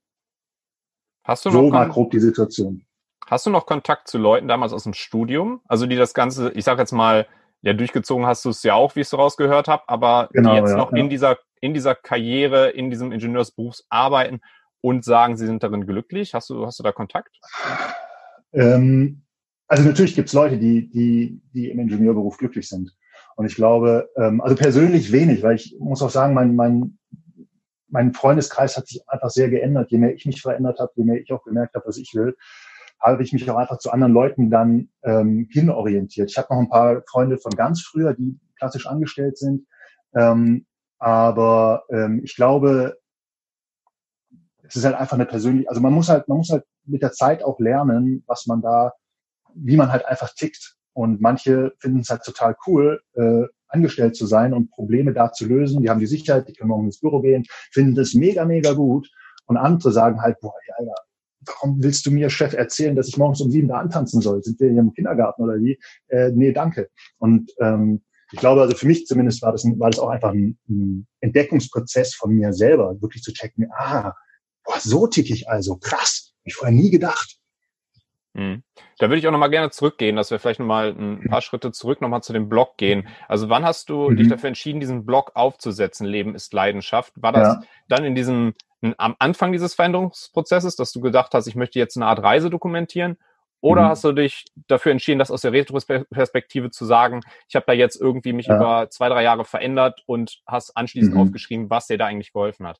Hast 1.23 1.45
du 1.45 1.51
so 1.51 1.69
mal 1.69 1.87
grob 1.87 2.11
die 2.11 2.19
Situation. 2.19 2.85
Hast 3.27 3.45
du 3.45 3.49
noch 3.49 3.65
Kontakt 3.65 4.07
zu 4.07 4.17
Leuten 4.17 4.47
damals 4.47 4.73
aus 4.73 4.83
dem 4.83 4.93
Studium? 4.93 5.61
Also 5.67 5.85
die 5.85 5.95
das 5.95 6.13
Ganze, 6.13 6.51
ich 6.51 6.65
sage 6.65 6.81
jetzt 6.81 6.91
mal, 6.91 7.27
ja, 7.61 7.73
durchgezogen 7.73 8.25
hast 8.25 8.43
du 8.43 8.49
es 8.49 8.63
ja 8.63 8.73
auch, 8.73 8.95
wie 8.95 9.01
ich 9.01 9.07
es 9.07 9.17
rausgehört 9.17 9.67
habe, 9.67 9.83
aber 9.87 10.29
genau, 10.33 10.51
die 10.51 10.57
jetzt 10.57 10.71
ja, 10.71 10.77
noch 10.77 10.91
ja. 10.91 10.97
in 10.97 11.09
dieser, 11.09 11.37
in 11.61 11.73
dieser 11.73 11.93
Karriere, 11.93 12.71
in 12.71 12.89
diesem 12.89 13.11
Ingenieursberufs 13.11 13.85
arbeiten 13.89 14.41
und 14.81 15.05
sagen, 15.05 15.37
sie 15.37 15.45
sind 15.45 15.63
darin 15.63 15.85
glücklich. 15.85 16.33
Hast 16.33 16.49
du, 16.49 16.65
hast 16.65 16.79
du 16.79 16.83
da 16.83 16.91
Kontakt? 16.91 17.39
Ähm, 18.53 19.23
also 19.67 19.83
natürlich 19.83 20.15
gibt 20.15 20.27
es 20.27 20.33
Leute, 20.33 20.57
die, 20.57 20.89
die, 20.89 21.41
die 21.53 21.69
im 21.69 21.79
Ingenieurberuf 21.79 22.37
glücklich 22.37 22.67
sind. 22.67 22.95
Und 23.35 23.45
ich 23.45 23.55
glaube, 23.55 24.09
ähm, 24.17 24.41
also 24.41 24.55
persönlich 24.55 25.11
wenig, 25.11 25.43
weil 25.43 25.55
ich 25.55 25.75
muss 25.79 26.01
auch 26.01 26.09
sagen, 26.09 26.33
mein, 26.33 26.55
mein, 26.55 26.97
mein 27.87 28.13
Freundeskreis 28.13 28.75
hat 28.77 28.87
sich 28.87 29.01
einfach 29.07 29.29
sehr 29.29 29.49
geändert. 29.49 29.91
Je 29.91 29.97
mehr 29.97 30.13
ich 30.13 30.25
mich 30.25 30.41
verändert 30.41 30.79
habe, 30.79 30.91
je 30.95 31.03
mehr 31.03 31.21
ich 31.21 31.31
auch 31.31 31.43
gemerkt 31.43 31.75
habe, 31.75 31.87
was 31.87 31.97
ich 31.97 32.13
will, 32.13 32.35
habe 32.99 33.23
ich 33.23 33.33
mich 33.33 33.49
auch 33.49 33.57
einfach 33.57 33.77
zu 33.79 33.91
anderen 33.91 34.13
Leuten 34.13 34.49
dann 34.49 34.89
ähm, 35.03 35.47
hinorientiert. 35.49 36.29
Ich 36.29 36.37
habe 36.37 36.53
noch 36.53 36.61
ein 36.61 36.69
paar 36.69 37.03
Freunde 37.09 37.37
von 37.37 37.51
ganz 37.51 37.81
früher, 37.81 38.13
die 38.13 38.39
klassisch 38.57 38.87
angestellt 38.87 39.37
sind. 39.37 39.65
Ähm, 40.15 40.65
aber 40.99 41.83
ähm, 41.89 42.21
ich 42.23 42.35
glaube, 42.35 42.97
es 44.71 44.77
ist 44.77 44.85
halt 44.85 44.95
einfach 44.95 45.15
eine 45.15 45.25
persönliche, 45.25 45.69
also 45.69 45.81
man 45.81 45.93
muss 45.93 46.09
halt, 46.09 46.27
man 46.27 46.37
muss 46.37 46.49
halt 46.49 46.63
mit 46.85 47.01
der 47.01 47.11
Zeit 47.11 47.43
auch 47.43 47.59
lernen, 47.59 48.23
was 48.27 48.47
man 48.47 48.61
da 48.61 48.93
wie 49.55 49.77
man 49.77 49.91
halt 49.91 50.05
einfach 50.05 50.33
tickt. 50.33 50.75
Und 50.93 51.21
manche 51.21 51.73
finden 51.79 52.01
es 52.01 52.09
halt 52.09 52.23
total 52.23 52.55
cool, 52.67 53.01
äh, 53.13 53.43
angestellt 53.67 54.15
zu 54.15 54.25
sein 54.25 54.53
und 54.53 54.71
Probleme 54.71 55.13
da 55.13 55.31
zu 55.31 55.47
lösen. 55.47 55.81
Die 55.81 55.89
haben 55.89 55.99
die 55.99 56.05
Sicherheit, 56.05 56.47
die 56.49 56.53
können 56.53 56.69
morgen 56.69 56.85
ins 56.85 56.99
Büro 56.99 57.21
gehen, 57.21 57.45
finden 57.71 57.95
das 57.95 58.13
mega, 58.13 58.43
mega 58.43 58.73
gut. 58.73 59.09
Und 59.45 59.57
andere 59.57 59.91
sagen 59.91 60.21
halt, 60.21 60.39
boah, 60.41 60.53
Alter, 60.77 60.95
warum 61.45 61.81
willst 61.81 62.05
du 62.05 62.11
mir, 62.11 62.29
Chef, 62.29 62.53
erzählen, 62.53 62.95
dass 62.95 63.07
ich 63.07 63.17
morgens 63.17 63.41
um 63.41 63.49
sieben 63.49 63.69
da 63.69 63.79
antanzen 63.79 64.21
soll? 64.21 64.43
Sind 64.43 64.59
wir 64.59 64.69
hier 64.69 64.79
im 64.79 64.93
Kindergarten 64.93 65.43
oder 65.43 65.55
wie? 65.55 65.79
Äh, 66.07 66.31
nee, 66.31 66.51
danke. 66.51 66.89
Und 67.17 67.51
ähm, 67.59 68.01
ich 68.33 68.39
glaube, 68.39 68.61
also 68.61 68.75
für 68.75 68.87
mich 68.87 69.05
zumindest 69.05 69.41
war 69.41 69.53
das, 69.53 69.63
war 69.63 69.89
das 69.89 69.99
auch 69.99 70.09
einfach 70.09 70.31
ein, 70.31 70.57
ein 70.69 71.07
Entdeckungsprozess 71.21 72.13
von 72.15 72.33
mir 72.33 72.51
selber, 72.51 73.01
wirklich 73.01 73.23
zu 73.23 73.33
checken, 73.33 73.69
ah, 73.73 74.13
so 74.83 75.07
tick 75.07 75.29
ich 75.29 75.49
also, 75.49 75.77
krass, 75.77 76.33
hab 76.39 76.47
ich 76.47 76.55
vorher 76.55 76.75
nie 76.75 76.89
gedacht. 76.89 77.37
Mhm. 78.33 78.63
Da 78.97 79.09
würde 79.09 79.17
ich 79.17 79.27
auch 79.27 79.31
nochmal 79.31 79.49
gerne 79.49 79.71
zurückgehen, 79.71 80.15
dass 80.15 80.31
wir 80.31 80.39
vielleicht 80.39 80.59
nochmal 80.59 80.89
ein 80.89 81.27
paar 81.29 81.41
Schritte 81.41 81.71
zurück 81.71 82.01
nochmal 82.01 82.23
zu 82.23 82.33
dem 82.33 82.47
Blog 82.47 82.77
gehen. 82.77 83.07
Also 83.27 83.49
wann 83.49 83.65
hast 83.65 83.89
du 83.89 84.09
mhm. 84.09 84.17
dich 84.17 84.29
dafür 84.29 84.47
entschieden, 84.47 84.79
diesen 84.79 85.05
Blog 85.05 85.31
aufzusetzen? 85.35 86.05
Leben 86.05 86.35
ist 86.35 86.53
Leidenschaft. 86.53 87.13
War 87.15 87.33
das 87.33 87.55
ja. 87.55 87.61
dann 87.89 88.05
in 88.05 88.15
diesem, 88.15 88.53
am 88.97 89.15
Anfang 89.19 89.51
dieses 89.51 89.73
Veränderungsprozesses, 89.73 90.75
dass 90.75 90.91
du 90.93 91.01
gedacht 91.01 91.33
hast, 91.33 91.47
ich 91.47 91.55
möchte 91.55 91.79
jetzt 91.79 91.97
eine 91.97 92.05
Art 92.05 92.23
Reise 92.23 92.49
dokumentieren? 92.49 93.17
Oder 93.59 93.83
mhm. 93.83 93.87
hast 93.89 94.03
du 94.03 94.11
dich 94.11 94.45
dafür 94.67 94.91
entschieden, 94.91 95.19
das 95.19 95.29
aus 95.29 95.41
der 95.41 95.51
Retroperspektive 95.51 96.71
zu 96.71 96.85
sagen, 96.85 97.21
ich 97.47 97.55
habe 97.55 97.65
da 97.67 97.73
jetzt 97.73 97.99
irgendwie 97.99 98.33
mich 98.33 98.47
ja. 98.47 98.55
über 98.55 98.89
zwei, 98.89 99.07
drei 99.09 99.23
Jahre 99.23 99.45
verändert 99.45 100.01
und 100.07 100.41
hast 100.47 100.75
anschließend 100.75 101.13
mhm. 101.13 101.21
aufgeschrieben, 101.21 101.69
was 101.69 101.87
dir 101.87 101.97
da 101.97 102.07
eigentlich 102.07 102.33
geholfen 102.33 102.65
hat? 102.65 102.79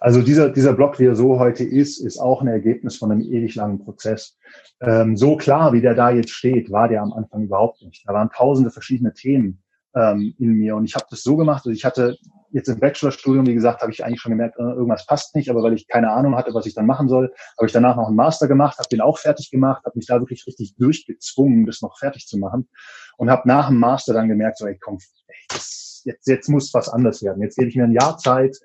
Also 0.00 0.22
dieser, 0.22 0.50
dieser 0.50 0.72
Blog, 0.72 0.98
wie 0.98 1.06
er 1.06 1.16
so 1.16 1.38
heute 1.38 1.64
ist, 1.64 1.98
ist 1.98 2.18
auch 2.18 2.42
ein 2.42 2.48
Ergebnis 2.48 2.96
von 2.96 3.12
einem 3.12 3.22
ewig 3.22 3.54
langen 3.54 3.78
Prozess. 3.78 4.36
Ähm, 4.80 5.16
so 5.16 5.36
klar, 5.36 5.72
wie 5.72 5.80
der 5.80 5.94
da 5.94 6.10
jetzt 6.10 6.30
steht, 6.30 6.70
war 6.70 6.88
der 6.88 7.02
am 7.02 7.12
Anfang 7.12 7.42
überhaupt 7.44 7.82
nicht. 7.82 8.06
Da 8.06 8.12
waren 8.12 8.30
tausende 8.30 8.70
verschiedene 8.70 9.12
Themen 9.12 9.62
ähm, 9.94 10.34
in 10.38 10.52
mir 10.54 10.76
und 10.76 10.84
ich 10.84 10.94
habe 10.94 11.06
das 11.10 11.22
so 11.22 11.36
gemacht, 11.36 11.62
also 11.64 11.70
ich 11.70 11.84
hatte 11.84 12.16
jetzt 12.50 12.68
im 12.68 12.78
Bachelorstudium, 12.78 13.46
wie 13.46 13.54
gesagt, 13.54 13.80
habe 13.80 13.92
ich 13.92 14.04
eigentlich 14.04 14.20
schon 14.20 14.32
gemerkt, 14.32 14.58
äh, 14.58 14.62
irgendwas 14.62 15.06
passt 15.06 15.34
nicht, 15.34 15.48
aber 15.50 15.62
weil 15.62 15.72
ich 15.72 15.88
keine 15.88 16.10
Ahnung 16.10 16.36
hatte, 16.36 16.52
was 16.54 16.66
ich 16.66 16.74
dann 16.74 16.86
machen 16.86 17.08
soll, 17.08 17.32
habe 17.56 17.66
ich 17.66 17.72
danach 17.72 17.96
noch 17.96 18.08
einen 18.08 18.16
Master 18.16 18.46
gemacht, 18.46 18.78
habe 18.78 18.88
den 18.88 19.00
auch 19.00 19.18
fertig 19.18 19.50
gemacht, 19.50 19.84
habe 19.84 19.96
mich 19.96 20.06
da 20.06 20.20
wirklich 20.20 20.46
richtig 20.46 20.76
durchgezwungen, 20.76 21.66
das 21.66 21.80
noch 21.80 21.98
fertig 21.98 22.26
zu 22.26 22.38
machen 22.38 22.68
und 23.16 23.30
habe 23.30 23.48
nach 23.48 23.68
dem 23.68 23.78
Master 23.78 24.12
dann 24.12 24.28
gemerkt, 24.28 24.58
so, 24.58 24.66
ey, 24.66 24.78
komm, 24.78 24.98
ey, 25.26 25.36
das, 25.48 26.02
jetzt, 26.04 26.26
jetzt 26.26 26.48
muss 26.48 26.72
was 26.74 26.88
anders 26.88 27.22
werden. 27.22 27.42
Jetzt 27.42 27.56
gebe 27.56 27.68
ich 27.68 27.76
mir 27.76 27.84
ein 27.84 27.92
Jahr 27.92 28.18
Zeit, 28.18 28.58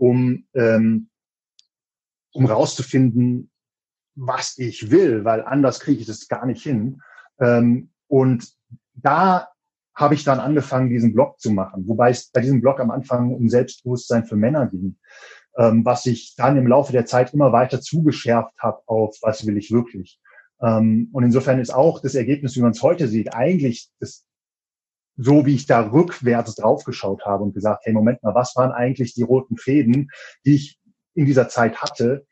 um, 0.00 0.46
ähm, 0.54 1.10
um 2.32 2.46
rauszufinden, 2.46 3.50
was 4.14 4.58
ich 4.58 4.90
will, 4.90 5.24
weil 5.24 5.42
anders 5.42 5.80
kriege 5.80 6.00
ich 6.00 6.06
das 6.06 6.26
gar 6.26 6.46
nicht 6.46 6.62
hin. 6.62 7.02
Ähm, 7.38 7.90
und 8.08 8.48
da 8.94 9.48
habe 9.94 10.14
ich 10.14 10.24
dann 10.24 10.40
angefangen, 10.40 10.88
diesen 10.88 11.12
Blog 11.12 11.38
zu 11.38 11.50
machen, 11.50 11.86
wobei 11.86 12.10
es 12.10 12.30
bei 12.30 12.40
diesem 12.40 12.62
Blog 12.62 12.80
am 12.80 12.90
Anfang 12.90 13.34
um 13.34 13.48
Selbstbewusstsein 13.48 14.24
für 14.24 14.36
Männer 14.36 14.66
ging, 14.66 14.96
ähm, 15.58 15.84
was 15.84 16.06
ich 16.06 16.34
dann 16.36 16.56
im 16.56 16.66
Laufe 16.66 16.92
der 16.92 17.04
Zeit 17.04 17.34
immer 17.34 17.52
weiter 17.52 17.80
zugeschärft 17.80 18.54
habe 18.58 18.80
auf, 18.86 19.18
was 19.20 19.46
will 19.46 19.58
ich 19.58 19.70
wirklich. 19.70 20.18
Ähm, 20.62 21.10
und 21.12 21.24
insofern 21.24 21.60
ist 21.60 21.74
auch 21.74 22.00
das 22.00 22.14
Ergebnis, 22.14 22.56
wie 22.56 22.62
man 22.62 22.72
es 22.72 22.82
heute 22.82 23.06
sieht, 23.08 23.34
eigentlich 23.34 23.90
das, 24.00 24.24
so, 25.22 25.44
wie 25.44 25.54
ich 25.54 25.66
da 25.66 25.80
rückwärts 25.80 26.54
draufgeschaut 26.54 27.24
habe 27.26 27.44
und 27.44 27.54
gesagt, 27.54 27.82
hey, 27.84 27.92
Moment 27.92 28.22
mal, 28.22 28.34
was 28.34 28.56
waren 28.56 28.72
eigentlich 28.72 29.14
die 29.14 29.22
roten 29.22 29.56
Fäden, 29.56 30.10
die 30.46 30.54
ich 30.54 30.80
in 31.14 31.26
dieser 31.26 31.48
Zeit 31.48 31.82
hatte? 31.82 32.26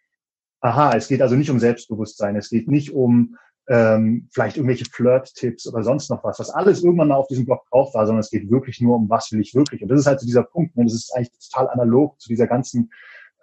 Aha, 0.61 0.97
es 0.97 1.09
geht 1.09 1.23
also 1.23 1.37
nicht 1.37 1.50
um 1.50 1.61
Selbstbewusstsein, 1.61 2.37
es 2.37 2.49
geht 2.49 2.68
nicht 2.68 2.92
um 2.92 3.37
ähm, 3.68 4.28
vielleicht 4.33 4.57
irgendwelche 4.57 4.87
Flirt-Tipps 4.87 5.66
oder 5.66 5.85
sonst 5.85 6.09
noch 6.09 6.25
was, 6.25 6.38
was 6.38 6.50
alles 6.50 6.83
irgendwann 6.83 7.09
mal 7.09 7.16
auf 7.16 7.28
diesem 7.28 7.45
Blog 7.45 7.61
drauf 7.71 7.95
war, 7.95 8.07
sondern 8.07 8.21
es 8.21 8.30
geht 8.30 8.50
wirklich 8.50 8.80
nur 8.80 8.97
um, 8.97 9.11
was 9.11 9.30
will 9.30 9.40
ich 9.40 9.54
wirklich. 9.54 9.83
Und 9.83 9.88
das 9.88 10.00
ist 10.00 10.07
halt 10.07 10.21
so 10.21 10.26
dieser 10.26 10.42
Punkt, 10.42 10.75
ne? 10.76 10.85
das 10.85 10.95
ist 10.95 11.14
eigentlich 11.14 11.33
total 11.50 11.68
analog 11.68 12.18
zu 12.18 12.30
dieser 12.30 12.47
ganzen 12.47 12.90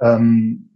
ähm, 0.02 0.70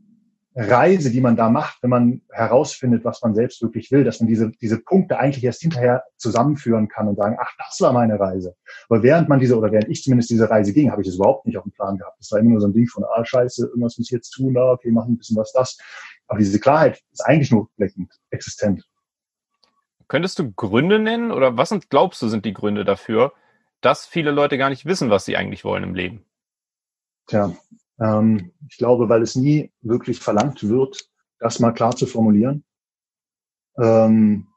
Reise, 0.61 1.09
die 1.09 1.21
man 1.21 1.37
da 1.37 1.49
macht, 1.49 1.81
wenn 1.81 1.89
man 1.89 2.21
herausfindet, 2.31 3.05
was 3.05 3.21
man 3.21 3.33
selbst 3.33 3.61
wirklich 3.61 3.91
will, 3.91 4.03
dass 4.03 4.19
man 4.19 4.27
diese, 4.27 4.51
diese 4.51 4.79
Punkte 4.79 5.17
eigentlich 5.17 5.43
erst 5.43 5.61
hinterher 5.61 6.03
zusammenführen 6.17 6.89
kann 6.89 7.07
und 7.07 7.15
sagen, 7.15 7.37
ach, 7.39 7.53
das 7.57 7.79
war 7.79 7.93
meine 7.93 8.19
Reise. 8.19 8.55
Aber 8.89 9.01
während 9.01 9.29
man 9.29 9.39
diese, 9.39 9.57
oder 9.57 9.71
während 9.71 9.87
ich 9.89 10.03
zumindest 10.03 10.29
diese 10.29 10.49
Reise 10.49 10.73
ging, 10.73 10.91
habe 10.91 11.01
ich 11.01 11.07
das 11.07 11.15
überhaupt 11.15 11.45
nicht 11.45 11.57
auf 11.57 11.63
dem 11.63 11.71
Plan 11.71 11.97
gehabt. 11.97 12.17
Das 12.19 12.31
war 12.31 12.39
immer 12.39 12.51
nur 12.51 12.61
so 12.61 12.67
ein 12.67 12.73
Ding 12.73 12.87
von, 12.87 13.05
ah, 13.05 13.23
scheiße, 13.23 13.67
irgendwas 13.67 13.97
muss 13.97 14.07
ich 14.07 14.11
jetzt 14.11 14.31
tun, 14.31 14.57
ah, 14.57 14.71
okay, 14.71 14.91
machen 14.91 15.13
ein 15.13 15.17
bisschen 15.17 15.37
was, 15.37 15.53
das. 15.53 15.77
Aber 16.27 16.39
diese 16.39 16.59
Klarheit 16.59 17.01
ist 17.11 17.21
eigentlich 17.21 17.51
nur 17.51 17.61
rückblickend 17.61 18.11
existent. 18.29 18.83
Könntest 20.09 20.39
du 20.39 20.51
Gründe 20.51 20.99
nennen 20.99 21.31
oder 21.31 21.55
was 21.55 21.69
sind, 21.69 21.89
glaubst 21.89 22.21
du, 22.21 22.27
sind 22.27 22.43
die 22.43 22.53
Gründe 22.53 22.83
dafür, 22.83 23.31
dass 23.79 24.05
viele 24.05 24.31
Leute 24.31 24.57
gar 24.57 24.69
nicht 24.69 24.85
wissen, 24.85 25.09
was 25.09 25.23
sie 25.23 25.37
eigentlich 25.37 25.63
wollen 25.63 25.83
im 25.83 25.95
Leben? 25.95 26.25
Tja, 27.27 27.53
ähm, 27.99 28.51
ich 28.69 28.77
glaube, 28.77 29.09
weil 29.09 29.21
es 29.21 29.35
nie 29.35 29.71
wirklich 29.81 30.19
verlangt 30.19 30.67
wird, 30.67 31.09
das 31.39 31.59
mal 31.59 31.71
klar 31.71 31.95
zu 31.95 32.05
formulieren. 32.05 32.63
Ähm, 33.77 34.47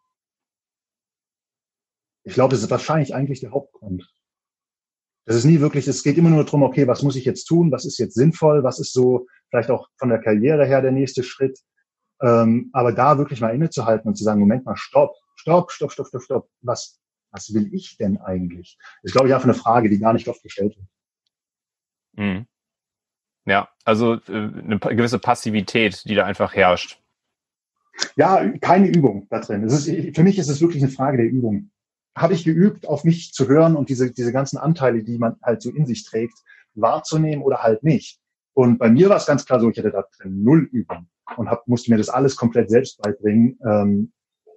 ich 2.24 2.34
glaube, 2.34 2.54
das 2.54 2.62
ist 2.62 2.70
wahrscheinlich 2.70 3.14
eigentlich 3.14 3.40
der 3.40 3.52
Hauptgrund. 3.52 4.08
Das 5.24 5.36
ist 5.36 5.44
nie 5.44 5.60
wirklich, 5.60 5.86
es 5.86 6.02
geht 6.02 6.18
immer 6.18 6.30
nur 6.30 6.44
darum, 6.44 6.62
okay, 6.62 6.86
was 6.88 7.02
muss 7.02 7.16
ich 7.16 7.24
jetzt 7.24 7.44
tun, 7.44 7.70
was 7.70 7.84
ist 7.84 7.98
jetzt 7.98 8.14
sinnvoll, 8.14 8.64
was 8.64 8.80
ist 8.80 8.92
so 8.92 9.26
vielleicht 9.50 9.70
auch 9.70 9.88
von 9.96 10.08
der 10.08 10.20
Karriere 10.20 10.66
her 10.66 10.82
der 10.82 10.92
nächste 10.92 11.22
Schritt. 11.22 11.60
Ähm, 12.20 12.70
aber 12.72 12.92
da 12.92 13.18
wirklich 13.18 13.40
mal 13.40 13.54
innezuhalten 13.54 14.08
und 14.08 14.16
zu 14.16 14.24
sagen, 14.24 14.40
Moment 14.40 14.64
mal, 14.64 14.76
stopp, 14.76 15.14
stopp, 15.36 15.70
stopp, 15.70 15.92
stopp, 15.92 16.08
stopp, 16.08 16.22
stopp. 16.22 16.50
Was, 16.60 17.00
was 17.30 17.52
will 17.54 17.72
ich 17.72 17.96
denn 17.96 18.18
eigentlich? 18.18 18.78
Das 19.02 19.10
ist, 19.10 19.12
glaube 19.12 19.28
ich, 19.28 19.34
einfach 19.34 19.48
eine 19.48 19.54
Frage, 19.54 19.88
die 19.88 19.98
gar 19.98 20.12
nicht 20.12 20.28
oft 20.28 20.42
gestellt 20.42 20.76
wird. 20.76 20.88
Mhm. 22.14 22.46
Ja, 23.44 23.68
also 23.84 24.14
äh, 24.14 24.20
eine 24.28 24.78
gewisse 24.78 25.18
Passivität, 25.18 26.04
die 26.04 26.14
da 26.14 26.24
einfach 26.24 26.54
herrscht. 26.54 27.00
Ja, 28.16 28.48
keine 28.58 28.88
Übung 28.88 29.26
da 29.30 29.40
drin. 29.40 29.64
Ist, 29.64 29.86
für 29.86 30.22
mich 30.22 30.38
ist 30.38 30.48
es 30.48 30.60
wirklich 30.60 30.82
eine 30.82 30.92
Frage 30.92 31.18
der 31.18 31.26
Übung. 31.26 31.70
Habe 32.16 32.34
ich 32.34 32.44
geübt, 32.44 32.86
auf 32.86 33.04
mich 33.04 33.32
zu 33.32 33.48
hören 33.48 33.76
und 33.76 33.88
diese, 33.88 34.12
diese 34.12 34.32
ganzen 34.32 34.58
Anteile, 34.58 35.02
die 35.02 35.18
man 35.18 35.36
halt 35.42 35.62
so 35.62 35.70
in 35.70 35.86
sich 35.86 36.04
trägt, 36.04 36.38
wahrzunehmen 36.74 37.42
oder 37.42 37.62
halt 37.62 37.82
nicht? 37.82 38.20
Und 38.54 38.78
bei 38.78 38.90
mir 38.90 39.08
war 39.08 39.16
es 39.16 39.26
ganz 39.26 39.46
klar 39.46 39.60
so, 39.60 39.70
ich 39.70 39.78
hatte 39.78 39.90
da 39.90 40.04
drin 40.18 40.42
null 40.42 40.68
Übung 40.72 41.08
und 41.36 41.48
hab, 41.48 41.66
musste 41.66 41.90
mir 41.90 41.96
das 41.96 42.10
alles 42.10 42.36
komplett 42.36 42.70
selbst 42.70 43.00
beibringen. 43.00 43.58
Ähm, 43.64 44.12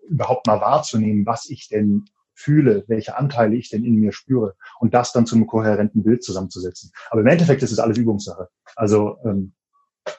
überhaupt 0.10 0.48
mal 0.48 0.62
wahrzunehmen, 0.62 1.26
was 1.26 1.50
ich 1.50 1.68
denn 1.70 2.06
fühle, 2.36 2.84
welche 2.88 3.18
Anteile 3.18 3.56
ich 3.56 3.70
denn 3.70 3.84
in 3.84 3.96
mir 3.96 4.12
spüre 4.12 4.56
und 4.80 4.94
das 4.94 5.12
dann 5.14 5.26
zu 5.26 5.36
einem 5.36 5.48
kohärenten 5.48 6.04
Bild 6.04 6.24
zusammenzusetzen. 6.24 6.92
Aber 7.10 7.22
im 7.22 7.28
Endeffekt 7.28 7.64
ist 7.64 7.72
es 7.72 7.80
alles 7.80 7.98
Übungssache. 7.98 8.50
Also 8.76 9.18
ähm, 9.26 9.54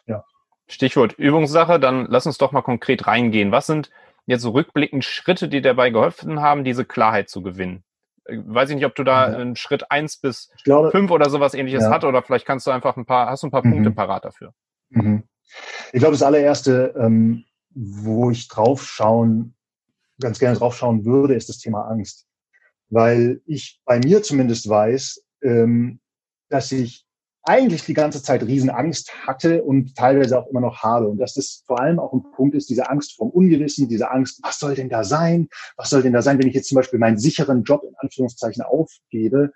ja. 0.06 0.25
Stichwort 0.68 1.12
Übungssache, 1.12 1.78
dann 1.78 2.06
lass 2.08 2.26
uns 2.26 2.38
doch 2.38 2.52
mal 2.52 2.62
konkret 2.62 3.06
reingehen. 3.06 3.52
Was 3.52 3.66
sind 3.66 3.90
jetzt 4.26 4.42
so 4.42 4.50
rückblickend 4.50 5.04
Schritte, 5.04 5.49
die 5.49 5.62
dabei 5.62 5.90
geholfen 5.90 6.40
haben, 6.40 6.64
diese 6.64 6.85
Klarheit 6.85 7.28
zu 7.28 7.42
gewinnen? 7.42 7.85
Äh, 8.25 8.38
weiß 8.44 8.70
ich 8.70 8.76
nicht, 8.76 8.87
ob 8.87 8.94
du 8.94 9.04
da 9.04 9.30
ja. 9.30 9.37
einen 9.37 9.56
Schritt 9.56 9.90
eins 9.90 10.16
bis 10.16 10.50
glaube, 10.64 10.90
fünf 10.90 11.11
oder 11.11 11.30
sowas 11.30 11.54
ähnliches 11.54 11.85
ja. 11.85 11.90
hat 11.90 12.04
oder 12.04 12.23
vielleicht 12.23 12.46
kannst 12.46 12.66
du 12.66 12.70
einfach 12.70 12.96
ein 12.96 13.06
paar, 13.06 13.28
hast 13.28 13.42
du 13.42 13.49
ein 13.49 13.52
paar 13.52 13.64
mhm. 13.64 13.73
Punkte 13.73 13.90
parat 13.90 14.25
dafür? 14.25 14.52
Mhm. 14.90 15.25
Ich 15.92 16.00
glaube, 16.00 16.14
das 16.14 16.23
allererste, 16.23 16.94
ähm, 16.99 17.44
wo 17.75 18.30
ich 18.30 18.49
drauf 18.49 18.82
schauen 18.82 19.55
ganz 20.20 20.38
gerne 20.38 20.56
drauf 20.56 20.76
schauen 20.76 21.04
würde, 21.04 21.35
ist 21.35 21.49
das 21.49 21.58
Thema 21.58 21.82
Angst. 21.88 22.26
Weil 22.88 23.40
ich 23.46 23.80
bei 23.85 23.99
mir 23.99 24.23
zumindest 24.23 24.68
weiß, 24.68 25.25
ähm, 25.42 26.00
dass 26.49 26.73
ich 26.73 27.05
eigentlich 27.46 27.84
die 27.84 27.94
ganze 27.94 28.22
Zeit 28.22 28.42
Riesenangst 28.42 29.12
hatte 29.26 29.62
und 29.62 29.94
teilweise 29.94 30.38
auch 30.38 30.48
immer 30.48 30.60
noch 30.60 30.82
habe. 30.82 31.06
Und 31.06 31.18
dass 31.18 31.34
das 31.34 31.62
vor 31.66 31.80
allem 31.80 32.00
auch 32.00 32.12
ein 32.12 32.24
Punkt 32.32 32.56
ist, 32.56 32.68
diese 32.68 32.90
Angst 32.90 33.16
vom 33.16 33.30
Ungewissen, 33.30 33.88
diese 33.88 34.10
Angst, 34.10 34.40
was 34.42 34.58
soll 34.58 34.74
denn 34.74 34.88
da 34.88 35.04
sein? 35.04 35.48
Was 35.76 35.90
soll 35.90 36.02
denn 36.02 36.12
da 36.12 36.22
sein, 36.22 36.38
wenn 36.38 36.48
ich 36.48 36.54
jetzt 36.54 36.68
zum 36.68 36.76
Beispiel 36.76 36.98
meinen 36.98 37.18
sicheren 37.18 37.62
Job 37.62 37.84
in 37.84 37.94
Anführungszeichen 37.98 38.64
aufgebe? 38.64 39.52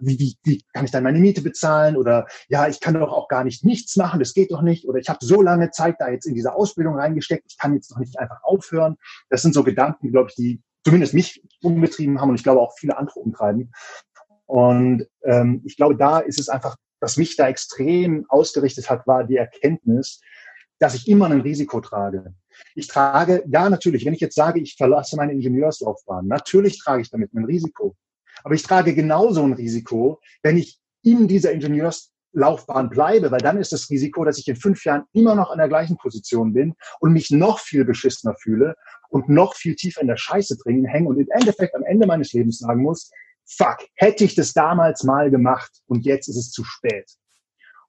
Wie, 0.00 0.18
wie, 0.18 0.36
wie 0.44 0.62
kann 0.74 0.84
ich 0.84 0.90
dann 0.90 1.04
meine 1.04 1.18
Miete 1.18 1.40
bezahlen? 1.40 1.96
Oder 1.96 2.26
ja, 2.48 2.68
ich 2.68 2.80
kann 2.80 2.94
doch 2.94 3.12
auch 3.12 3.28
gar 3.28 3.44
nicht 3.44 3.64
nichts 3.64 3.96
machen, 3.96 4.20
das 4.20 4.34
geht 4.34 4.52
doch 4.52 4.60
nicht. 4.60 4.86
Oder 4.86 4.98
ich 4.98 5.08
habe 5.08 5.24
so 5.24 5.40
lange 5.40 5.70
Zeit 5.70 5.96
da 5.98 6.10
jetzt 6.10 6.26
in 6.26 6.34
diese 6.34 6.54
Ausbildung 6.54 6.96
reingesteckt, 6.96 7.46
ich 7.48 7.58
kann 7.58 7.74
jetzt 7.74 7.90
doch 7.90 7.98
nicht 7.98 8.18
einfach 8.18 8.42
aufhören. 8.42 8.96
Das 9.30 9.40
sind 9.40 9.54
so 9.54 9.64
Gedanken, 9.64 10.12
glaube 10.12 10.28
ich, 10.28 10.36
die 10.36 10.62
zumindest 10.84 11.14
mich 11.14 11.42
umgetrieben 11.62 12.20
haben 12.20 12.28
und 12.28 12.36
ich 12.36 12.42
glaube 12.42 12.60
auch 12.60 12.74
viele 12.78 12.98
andere 12.98 13.20
umtreiben. 13.20 13.72
Und 14.44 15.08
ähm, 15.24 15.62
ich 15.64 15.76
glaube, 15.76 15.96
da 15.96 16.20
ist 16.20 16.38
es 16.38 16.48
einfach 16.48 16.76
was 17.00 17.16
mich 17.16 17.36
da 17.36 17.48
extrem 17.48 18.24
ausgerichtet 18.28 18.88
hat, 18.90 19.06
war 19.06 19.24
die 19.24 19.36
Erkenntnis, 19.36 20.20
dass 20.78 20.94
ich 20.94 21.08
immer 21.08 21.26
ein 21.26 21.40
Risiko 21.40 21.80
trage. 21.80 22.34
Ich 22.74 22.86
trage, 22.86 23.42
ja, 23.46 23.68
natürlich, 23.68 24.04
wenn 24.04 24.14
ich 24.14 24.20
jetzt 24.20 24.34
sage, 24.34 24.60
ich 24.60 24.76
verlasse 24.76 25.16
meine 25.16 25.32
Ingenieurslaufbahn, 25.32 26.26
natürlich 26.26 26.78
trage 26.78 27.02
ich 27.02 27.10
damit 27.10 27.32
ein 27.34 27.44
Risiko. 27.44 27.96
Aber 28.44 28.54
ich 28.54 28.62
trage 28.62 28.94
genauso 28.94 29.42
ein 29.42 29.54
Risiko, 29.54 30.20
wenn 30.42 30.56
ich 30.56 30.78
in 31.02 31.28
dieser 31.28 31.52
Ingenieurslaufbahn 31.52 32.90
bleibe, 32.90 33.30
weil 33.30 33.40
dann 33.40 33.58
ist 33.58 33.72
das 33.72 33.88
Risiko, 33.90 34.24
dass 34.24 34.38
ich 34.38 34.48
in 34.48 34.56
fünf 34.56 34.84
Jahren 34.84 35.04
immer 35.12 35.34
noch 35.34 35.50
an 35.50 35.58
der 35.58 35.68
gleichen 35.68 35.96
Position 35.96 36.52
bin 36.52 36.74
und 37.00 37.12
mich 37.12 37.30
noch 37.30 37.58
viel 37.60 37.84
beschissener 37.84 38.34
fühle 38.34 38.74
und 39.08 39.28
noch 39.28 39.54
viel 39.54 39.76
tiefer 39.76 40.02
in 40.02 40.08
der 40.08 40.16
Scheiße 40.16 40.56
drin 40.58 40.84
hänge 40.84 41.08
und 41.08 41.18
im 41.18 41.28
Endeffekt 41.30 41.74
am 41.74 41.84
Ende 41.84 42.06
meines 42.06 42.32
Lebens 42.32 42.58
sagen 42.58 42.82
muss, 42.82 43.10
fuck, 43.46 43.78
hätte 43.94 44.24
ich 44.24 44.34
das 44.34 44.52
damals 44.52 45.04
mal 45.04 45.30
gemacht 45.30 45.70
und 45.86 46.04
jetzt 46.04 46.28
ist 46.28 46.36
es 46.36 46.50
zu 46.50 46.64
spät. 46.64 47.10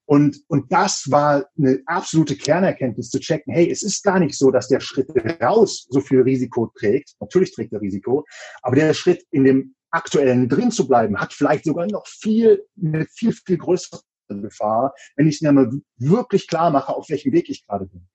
Und, 0.06 0.38
und 0.48 0.72
das 0.72 1.12
war 1.12 1.48
eine 1.58 1.82
absolute 1.86 2.38
Kernerkenntnis 2.38 3.10
zu 3.10 3.20
checken, 3.20 3.54
hey, 3.54 3.70
es 3.70 3.84
ist 3.84 4.04
gar 4.04 4.20
nicht 4.20 4.38
so, 4.38 4.52
dass 4.52 4.70
der 4.70 4.80
Schritt 4.80 5.10
raus 5.42 5.86
so 5.90 6.00
viel 6.00 6.22
Risiko 6.22 6.72
trägt. 6.80 7.16
Natürlich 7.20 7.54
trägt 7.54 7.74
er 7.74 7.82
Risiko, 7.82 8.26
aber 8.62 8.78
der 8.78 8.94
Schritt 8.94 9.26
in 9.32 9.44
dem 9.44 9.76
aktuellen 9.92 10.48
drin 10.48 10.72
zu 10.72 10.88
bleiben, 10.88 11.20
hat 11.20 11.34
vielleicht 11.34 11.66
sogar 11.66 11.88
noch 11.88 12.08
viel, 12.08 12.64
eine 12.82 13.06
viel, 13.06 13.34
viel 13.34 13.58
größere 13.58 14.02
Gefahr, 14.30 14.94
wenn 15.16 15.28
ich 15.28 15.36
es 15.36 15.42
mir 15.42 15.52
mal 15.52 15.72
wirklich 15.98 16.48
klar 16.48 16.70
mache, 16.72 16.96
auf 16.96 17.10
welchem 17.10 17.34
Weg 17.34 17.50
ich 17.50 17.66
gerade 17.66 17.86
bin. 17.88 18.08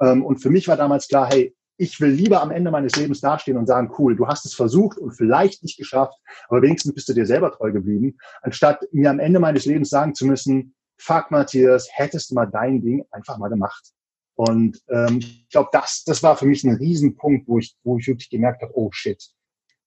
Ähm, 0.00 0.24
und 0.24 0.38
für 0.38 0.50
mich 0.50 0.68
war 0.68 0.76
damals 0.76 1.08
klar, 1.08 1.28
hey, 1.30 1.54
ich 1.80 1.98
will 1.98 2.10
lieber 2.10 2.42
am 2.42 2.50
Ende 2.50 2.70
meines 2.70 2.94
Lebens 2.96 3.22
dastehen 3.22 3.56
und 3.56 3.66
sagen, 3.66 3.90
cool, 3.96 4.14
du 4.14 4.26
hast 4.26 4.44
es 4.44 4.52
versucht 4.52 4.98
und 4.98 5.12
vielleicht 5.12 5.62
nicht 5.62 5.78
geschafft, 5.78 6.14
aber 6.48 6.60
wenigstens 6.60 6.94
bist 6.94 7.08
du 7.08 7.14
dir 7.14 7.24
selber 7.24 7.50
treu 7.52 7.72
geblieben, 7.72 8.18
anstatt 8.42 8.82
mir 8.92 9.08
am 9.08 9.18
Ende 9.18 9.40
meines 9.40 9.64
Lebens 9.64 9.88
sagen 9.88 10.14
zu 10.14 10.26
müssen, 10.26 10.74
fuck 10.98 11.30
Matthias, 11.30 11.88
hättest 11.90 12.30
du 12.30 12.34
mal 12.34 12.44
dein 12.44 12.82
Ding 12.82 13.06
einfach 13.10 13.38
mal 13.38 13.48
gemacht. 13.48 13.92
Und 14.34 14.78
ähm, 14.90 15.20
ich 15.20 15.48
glaube, 15.48 15.70
das, 15.72 16.04
das 16.04 16.22
war 16.22 16.36
für 16.36 16.44
mich 16.44 16.64
ein 16.64 16.74
Riesenpunkt, 16.74 17.48
wo 17.48 17.58
ich, 17.58 17.74
wo 17.82 17.96
ich 17.96 18.06
wirklich 18.06 18.28
gemerkt 18.28 18.60
habe, 18.60 18.72
oh 18.76 18.90
shit, 18.92 19.22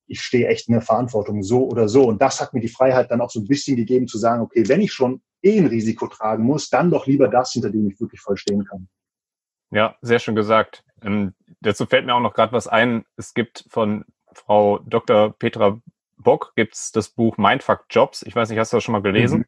ich 0.07 0.19
stehe 0.21 0.47
echt 0.47 0.67
in 0.69 0.73
der 0.73 0.81
Verantwortung, 0.81 1.43
so 1.43 1.67
oder 1.67 1.87
so. 1.87 2.07
Und 2.07 2.23
das 2.23 2.41
hat 2.41 2.55
mir 2.55 2.59
die 2.59 2.69
Freiheit 2.69 3.11
dann 3.11 3.21
auch 3.21 3.29
so 3.29 3.39
ein 3.39 3.47
bisschen 3.47 3.75
gegeben 3.75 4.07
zu 4.07 4.17
sagen, 4.17 4.41
okay, 4.41 4.67
wenn 4.67 4.81
ich 4.81 4.91
schon 4.91 5.21
eh 5.43 5.59
ein 5.59 5.67
Risiko 5.67 6.07
tragen 6.07 6.43
muss, 6.43 6.69
dann 6.69 6.89
doch 6.89 7.05
lieber 7.05 7.27
das, 7.27 7.51
hinter 7.51 7.69
dem 7.69 7.87
ich 7.87 7.99
wirklich 7.99 8.19
voll 8.19 8.37
stehen 8.37 8.65
kann. 8.65 8.87
Ja, 9.69 9.95
sehr 10.01 10.19
schön 10.19 10.35
gesagt. 10.35 10.83
Ähm, 11.01 11.33
dazu 11.63 11.85
fällt 11.85 12.05
mir 12.05 12.15
auch 12.15 12.19
noch 12.19 12.33
gerade 12.33 12.53
was 12.53 12.67
ein. 12.67 13.05
Es 13.17 13.33
gibt 13.33 13.65
von 13.69 14.05
Frau 14.31 14.79
Dr. 14.79 15.33
Petra 15.37 15.79
Bock 16.17 16.53
gibt's 16.55 16.91
das 16.91 17.09
Buch 17.09 17.37
Mindfuck 17.37 17.85
Jobs. 17.89 18.23
Ich 18.23 18.35
weiß 18.35 18.49
nicht, 18.49 18.59
hast 18.59 18.71
du 18.73 18.77
das 18.77 18.83
schon 18.83 18.93
mal 18.93 19.01
gelesen? 19.01 19.45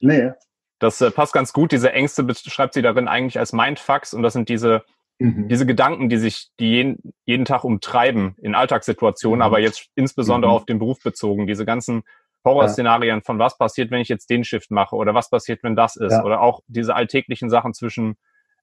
Mhm. 0.00 0.08
Nee. 0.08 0.32
Das 0.78 1.00
äh, 1.00 1.10
passt 1.10 1.32
ganz 1.32 1.52
gut. 1.52 1.72
Diese 1.72 1.92
Ängste 1.92 2.22
beschreibt 2.22 2.74
sie 2.74 2.82
darin 2.82 3.08
eigentlich 3.08 3.38
als 3.38 3.52
Mindfucks 3.52 4.14
und 4.14 4.22
das 4.22 4.32
sind 4.32 4.48
diese 4.48 4.84
mhm. 5.18 5.48
diese 5.48 5.66
Gedanken, 5.66 6.08
die 6.08 6.16
sich 6.16 6.48
die 6.58 6.70
jeden, 6.70 7.14
jeden 7.24 7.44
Tag 7.44 7.64
umtreiben 7.64 8.36
in 8.40 8.54
Alltagssituationen, 8.54 9.38
mhm. 9.38 9.42
aber 9.42 9.60
jetzt 9.60 9.88
insbesondere 9.94 10.50
mhm. 10.50 10.56
auf 10.56 10.66
den 10.66 10.78
Beruf 10.78 11.00
bezogen. 11.02 11.46
Diese 11.46 11.64
ganzen 11.64 12.02
Horrorszenarien 12.44 13.22
von 13.22 13.38
was 13.38 13.56
passiert, 13.56 13.90
wenn 13.90 14.00
ich 14.00 14.08
jetzt 14.08 14.28
den 14.28 14.44
Shift 14.44 14.70
mache 14.70 14.96
oder 14.96 15.14
was 15.14 15.30
passiert, 15.30 15.62
wenn 15.62 15.76
das 15.76 15.96
ist 15.96 16.12
ja. 16.12 16.24
oder 16.24 16.40
auch 16.42 16.60
diese 16.66 16.94
alltäglichen 16.94 17.48
Sachen 17.48 17.72
zwischen 17.72 18.16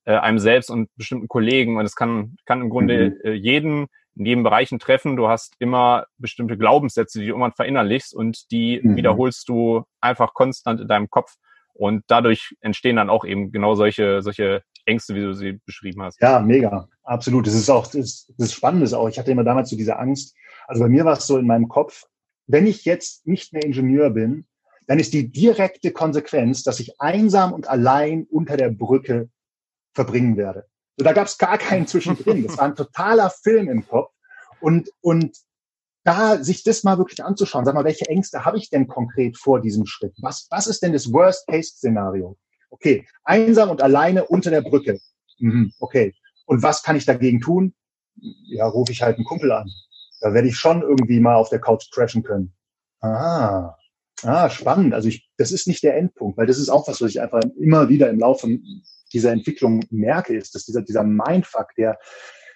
äh, 0.06 0.16
einem 0.16 0.40
selbst 0.40 0.70
und 0.70 0.90
bestimmten 0.96 1.28
Kollegen. 1.28 1.78
Und 1.78 1.86
es 1.86 1.96
kann, 1.96 2.36
kann 2.46 2.62
im 2.62 2.70
Grunde 2.70 3.12
mhm. 3.12 3.22
äh, 3.24 3.34
jeden 3.34 3.88
in 4.16 4.26
jedem 4.26 4.44
Bereichen 4.44 4.80
treffen. 4.80 5.16
Du 5.16 5.28
hast 5.28 5.56
immer 5.60 6.06
bestimmte 6.18 6.58
Glaubenssätze, 6.58 7.20
die 7.20 7.26
du 7.26 7.32
irgendwann 7.32 7.54
verinnerlichst 7.54 8.14
und 8.14 8.52
die 8.52 8.82
mhm. 8.84 8.96
wiederholst 8.98 9.48
du 9.48 9.84
einfach 10.02 10.34
konstant 10.34 10.82
in 10.82 10.88
deinem 10.88 11.10
Kopf. 11.10 11.36
Und 11.74 12.04
dadurch 12.08 12.56
entstehen 12.60 12.98
dann 12.98 13.10
auch 13.10 13.24
eben 13.24 13.52
genau 13.52 13.76
solche, 13.76 14.22
solche 14.22 14.64
Ängste, 14.86 15.16
wie 15.16 15.22
du 15.22 15.34
sie 15.34 15.60
beschrieben 15.66 16.02
hast. 16.02 16.22
Ja, 16.22 16.40
mega. 16.40 16.88
Absolut. 17.04 17.48
Das 17.48 17.54
ist 17.54 17.70
auch, 17.70 17.88
das, 17.88 18.32
das 18.38 18.54
Spannende 18.54 18.86
ist 18.86 18.94
auch, 18.94 19.08
ich 19.08 19.18
hatte 19.18 19.32
immer 19.32 19.44
damals 19.44 19.70
so 19.70 19.78
diese 19.78 19.98
Angst. 19.98 20.36
Also 20.68 20.84
bei 20.84 20.90
mir 20.90 21.06
war 21.06 21.14
es 21.14 21.28
so 21.28 21.38
in 21.38 21.48
meinem 21.48 21.68
Kopf, 21.68 22.06
wenn 22.48 22.68
ich 22.68 22.86
jetzt 22.86 23.26
nicht 23.26 23.54
mehr 23.54 23.64
Ingenieur 23.64 24.10
bin, 24.10 24.46
dann 24.88 25.00
ist 25.00 25.14
die 25.14 25.32
direkte 25.32 25.92
Konsequenz, 25.92 26.64
dass 26.64 26.80
ich 26.80 27.00
einsam 27.00 27.54
und 27.54 27.70
allein 27.70 28.28
unter 28.30 28.58
der 28.58 28.70
Brücke 28.70 29.30
verbringen 29.94 30.38
werde. 30.38 30.66
So, 30.98 31.06
da 31.06 31.14
gab 31.14 31.28
es 31.28 31.38
gar 31.38 31.58
keinen 31.58 31.88
Zwischendrin. 31.88 32.46
Das 32.46 32.58
war 32.58 32.66
ein 32.66 32.76
totaler 32.76 33.30
Film 33.30 33.70
im 33.70 33.88
Kopf. 33.88 34.12
Und, 34.60 34.90
und 35.02 35.36
da 36.04 36.44
sich 36.44 36.64
das 36.64 36.84
mal 36.84 36.98
wirklich 36.98 37.24
anzuschauen, 37.24 37.66
sag 37.66 37.76
mal, 37.76 37.84
welche 37.84 38.08
Ängste 38.08 38.46
habe 38.46 38.58
ich 38.58 38.70
denn 38.70 38.88
konkret 38.88 39.38
vor 39.38 39.62
diesem 39.62 39.86
Schritt? 39.86 40.14
Was, 40.22 40.48
was 40.50 40.68
ist 40.68 40.82
denn 40.82 40.94
das 40.94 41.12
Worst-Case-Szenario? 41.12 42.38
Okay, 42.70 43.06
einsam 43.24 43.70
und 43.70 43.82
alleine 43.82 44.26
unter 44.26 44.50
der 44.50 44.62
Brücke. 44.62 45.00
Mhm, 45.40 45.74
okay. 45.80 46.16
Und 46.46 46.64
was 46.64 46.84
kann 46.84 46.96
ich 46.96 47.06
dagegen 47.06 47.42
tun? 47.42 47.74
Ja, 48.16 48.68
rufe 48.68 48.92
ich 48.92 49.02
halt 49.02 49.18
einen 49.18 49.26
Kumpel 49.26 49.52
an. 49.52 49.70
Da 50.22 50.34
werde 50.34 50.48
ich 50.48 50.58
schon 50.58 50.82
irgendwie 50.82 51.20
mal 51.20 51.36
auf 51.36 51.50
der 51.50 51.60
Couch 51.60 51.90
crashen 51.92 52.24
können. 52.24 52.54
Ah, 53.02 53.76
ah, 54.24 54.50
spannend. 54.50 54.94
Also 54.94 55.08
ich, 55.08 55.30
das 55.38 55.52
ist 55.52 55.68
nicht 55.68 55.84
der 55.84 55.98
Endpunkt, 55.98 56.38
weil 56.38 56.46
das 56.46 56.60
ist 56.60 56.70
auch 56.70 56.88
was, 56.88 57.02
was 57.02 57.10
ich 57.10 57.22
einfach 57.22 57.42
immer 57.60 57.90
wieder 57.90 58.10
im 58.10 58.20
Laufe 58.20 58.48
dieser 59.14 59.32
Entwicklung 59.32 59.86
merke, 59.90 60.36
ist, 60.36 60.56
dass 60.56 60.66
dieser, 60.66 60.82
dieser 60.82 61.04
Mindfuck, 61.04 61.74
der, 61.78 62.00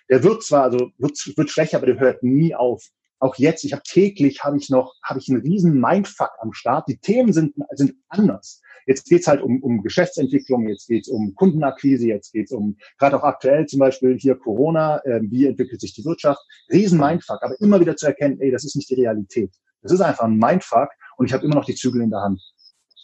der 0.10 0.24
wird 0.24 0.44
zwar, 0.44 0.64
also 0.64 0.92
wird, 0.98 1.18
wird 1.36 1.50
schwächer, 1.50 1.78
aber 1.78 1.88
der 1.88 2.00
hört 2.00 2.24
nie 2.24 2.56
auf 2.56 2.84
auch 3.20 3.36
jetzt, 3.38 3.64
ich 3.64 3.74
habe 3.74 3.84
täglich 3.84 4.44
habe 4.44 4.58
ich 4.58 4.70
noch, 4.70 4.94
habe 5.04 5.20
ich 5.20 5.30
einen 5.30 5.42
riesen 5.42 5.80
Mindfuck 5.80 6.32
am 6.40 6.54
Start. 6.54 6.88
Die 6.88 6.98
Themen 6.98 7.34
sind, 7.34 7.56
sind 7.72 7.96
anders. 8.10 8.62
Jetzt 8.86 9.06
geht's 9.06 9.28
halt 9.28 9.42
um, 9.42 9.64
um 9.64 9.82
Geschäftsentwicklung, 9.82 10.68
jetzt 10.68 10.88
geht's 10.88 11.08
um 11.08 11.34
Kundenakquise, 11.34 12.08
jetzt 12.08 12.34
geht's 12.34 12.52
um, 12.52 12.78
gerade 13.00 13.18
auch 13.18 13.24
aktuell 13.24 13.66
zum 13.66 13.80
Beispiel 13.80 14.18
hier 14.20 14.36
Corona, 14.36 15.00
äh, 15.06 15.22
wie 15.24 15.48
entwickelt 15.48 15.82
sich 15.82 15.94
die 15.94 16.06
Wirtschaft. 16.06 16.40
Riesen 16.72 17.00
Mindfuck, 17.00 17.42
aber 17.42 17.60
immer 17.62 17.80
wieder 17.80 17.96
zu 17.96 18.06
erkennen, 18.06 18.40
ey, 18.42 18.52
das 18.52 18.64
ist 18.64 18.76
nicht 18.76 18.90
die 18.90 18.96
Realität. 18.96 19.52
Das 19.82 19.92
ist 19.92 20.02
einfach 20.02 20.26
ein 20.26 20.38
Mindfuck 20.38 20.90
und 21.18 21.26
ich 21.26 21.34
habe 21.34 21.46
immer 21.46 21.56
noch 21.56 21.66
die 21.66 21.76
Zügel 21.76 22.02
in 22.02 22.12
der 22.12 22.22
Hand. 22.22 22.42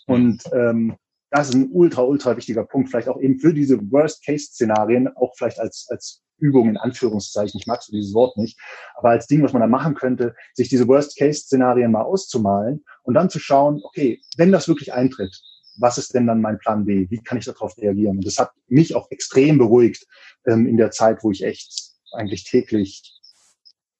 Und 0.06 0.44
ähm, 0.54 0.96
das 1.32 1.50
ist 1.50 1.56
ein 1.56 1.70
ultra, 1.72 2.04
ultra 2.04 2.36
wichtiger 2.36 2.66
Punkt, 2.66 2.90
vielleicht 2.90 3.08
auch 3.08 3.20
eben 3.20 3.40
für 3.40 3.54
diese 3.54 3.80
Worst-Case-Szenarien, 3.90 5.08
auch 5.16 5.34
vielleicht 5.38 5.60
als, 5.60 5.88
als 5.90 6.22
Übung 6.38 6.70
in 6.70 6.78
Anführungszeichen, 6.78 7.60
ich 7.60 7.68
mag 7.68 7.82
so 7.82 7.92
dieses 7.92 8.14
Wort 8.14 8.38
nicht, 8.38 8.60
aber 8.96 9.12
als 9.12 9.28
Ding, 9.28 9.42
was 9.42 9.54
man 9.54 9.62
da 9.62 9.68
machen 9.68 9.96
könnte, 9.96 10.36
sich 10.54 10.68
diese 10.68 10.88
Worst-Case-Szenarien 10.88 11.92
mal 11.92 12.02
auszumalen 12.02 12.84
und 13.04 13.14
dann 13.14 13.30
zu 13.30 13.40
schauen, 13.40 13.82
okay, 13.84 14.20
wenn 14.38 14.52
das 14.52 14.68
wirklich 14.68 14.94
eintritt, 14.94 15.42
was 15.78 15.98
ist 15.98 16.14
denn 16.14 16.28
dann 16.28 16.42
mein 16.42 16.60
Plan 16.60 16.86
B? 16.86 17.10
Wie 17.10 17.24
kann 17.24 17.38
ich 17.38 17.46
darauf 17.46 17.78
reagieren? 17.78 18.18
Und 18.18 18.26
das 18.26 18.38
hat 18.38 18.52
mich 18.68 18.94
auch 18.94 19.10
extrem 19.10 19.58
beruhigt 19.58 20.06
ähm, 20.46 20.68
in 20.68 20.76
der 20.76 20.92
Zeit, 20.92 21.24
wo 21.24 21.32
ich 21.32 21.44
echt 21.44 21.94
eigentlich 22.12 22.44
täglich 22.44 23.18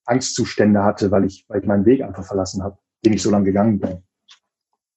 Angstzustände 0.06 0.84
hatte, 0.84 1.12
weil 1.12 1.24
ich, 1.26 1.46
weil 1.48 1.62
ich 1.62 1.66
meinen 1.66 1.86
Weg 1.86 2.02
einfach 2.02 2.26
verlassen 2.26 2.62
habe, 2.62 2.78
den 3.06 3.14
ich 3.14 3.22
so 3.22 3.32
lange 3.32 3.46
gegangen 3.46 3.80
bin. 3.80 4.04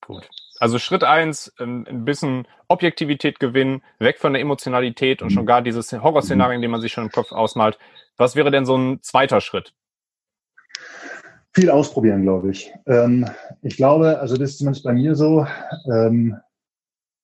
Gut. 0.04 0.28
Also 0.60 0.78
Schritt 0.78 1.04
eins, 1.04 1.52
ähm, 1.58 1.86
ein 1.88 2.04
bisschen 2.04 2.46
Objektivität 2.68 3.40
gewinnen, 3.40 3.82
weg 3.98 4.18
von 4.18 4.32
der 4.32 4.42
Emotionalität 4.42 5.20
und 5.20 5.30
schon 5.30 5.46
gar 5.46 5.62
dieses 5.62 5.92
Horrorszenario, 5.92 6.60
den 6.60 6.70
man 6.70 6.80
sich 6.80 6.92
schon 6.92 7.04
im 7.04 7.10
Kopf 7.10 7.32
ausmalt. 7.32 7.78
Was 8.16 8.36
wäre 8.36 8.50
denn 8.50 8.64
so 8.64 8.76
ein 8.76 9.02
zweiter 9.02 9.40
Schritt? 9.40 9.74
Viel 11.52 11.70
ausprobieren, 11.70 12.22
glaube 12.22 12.50
ich. 12.50 12.72
Ähm, 12.86 13.28
ich 13.62 13.76
glaube, 13.76 14.18
also 14.18 14.36
das 14.36 14.50
ist 14.50 14.58
zumindest 14.58 14.84
bei 14.84 14.92
mir 14.92 15.14
so, 15.14 15.46
ähm, 15.92 16.36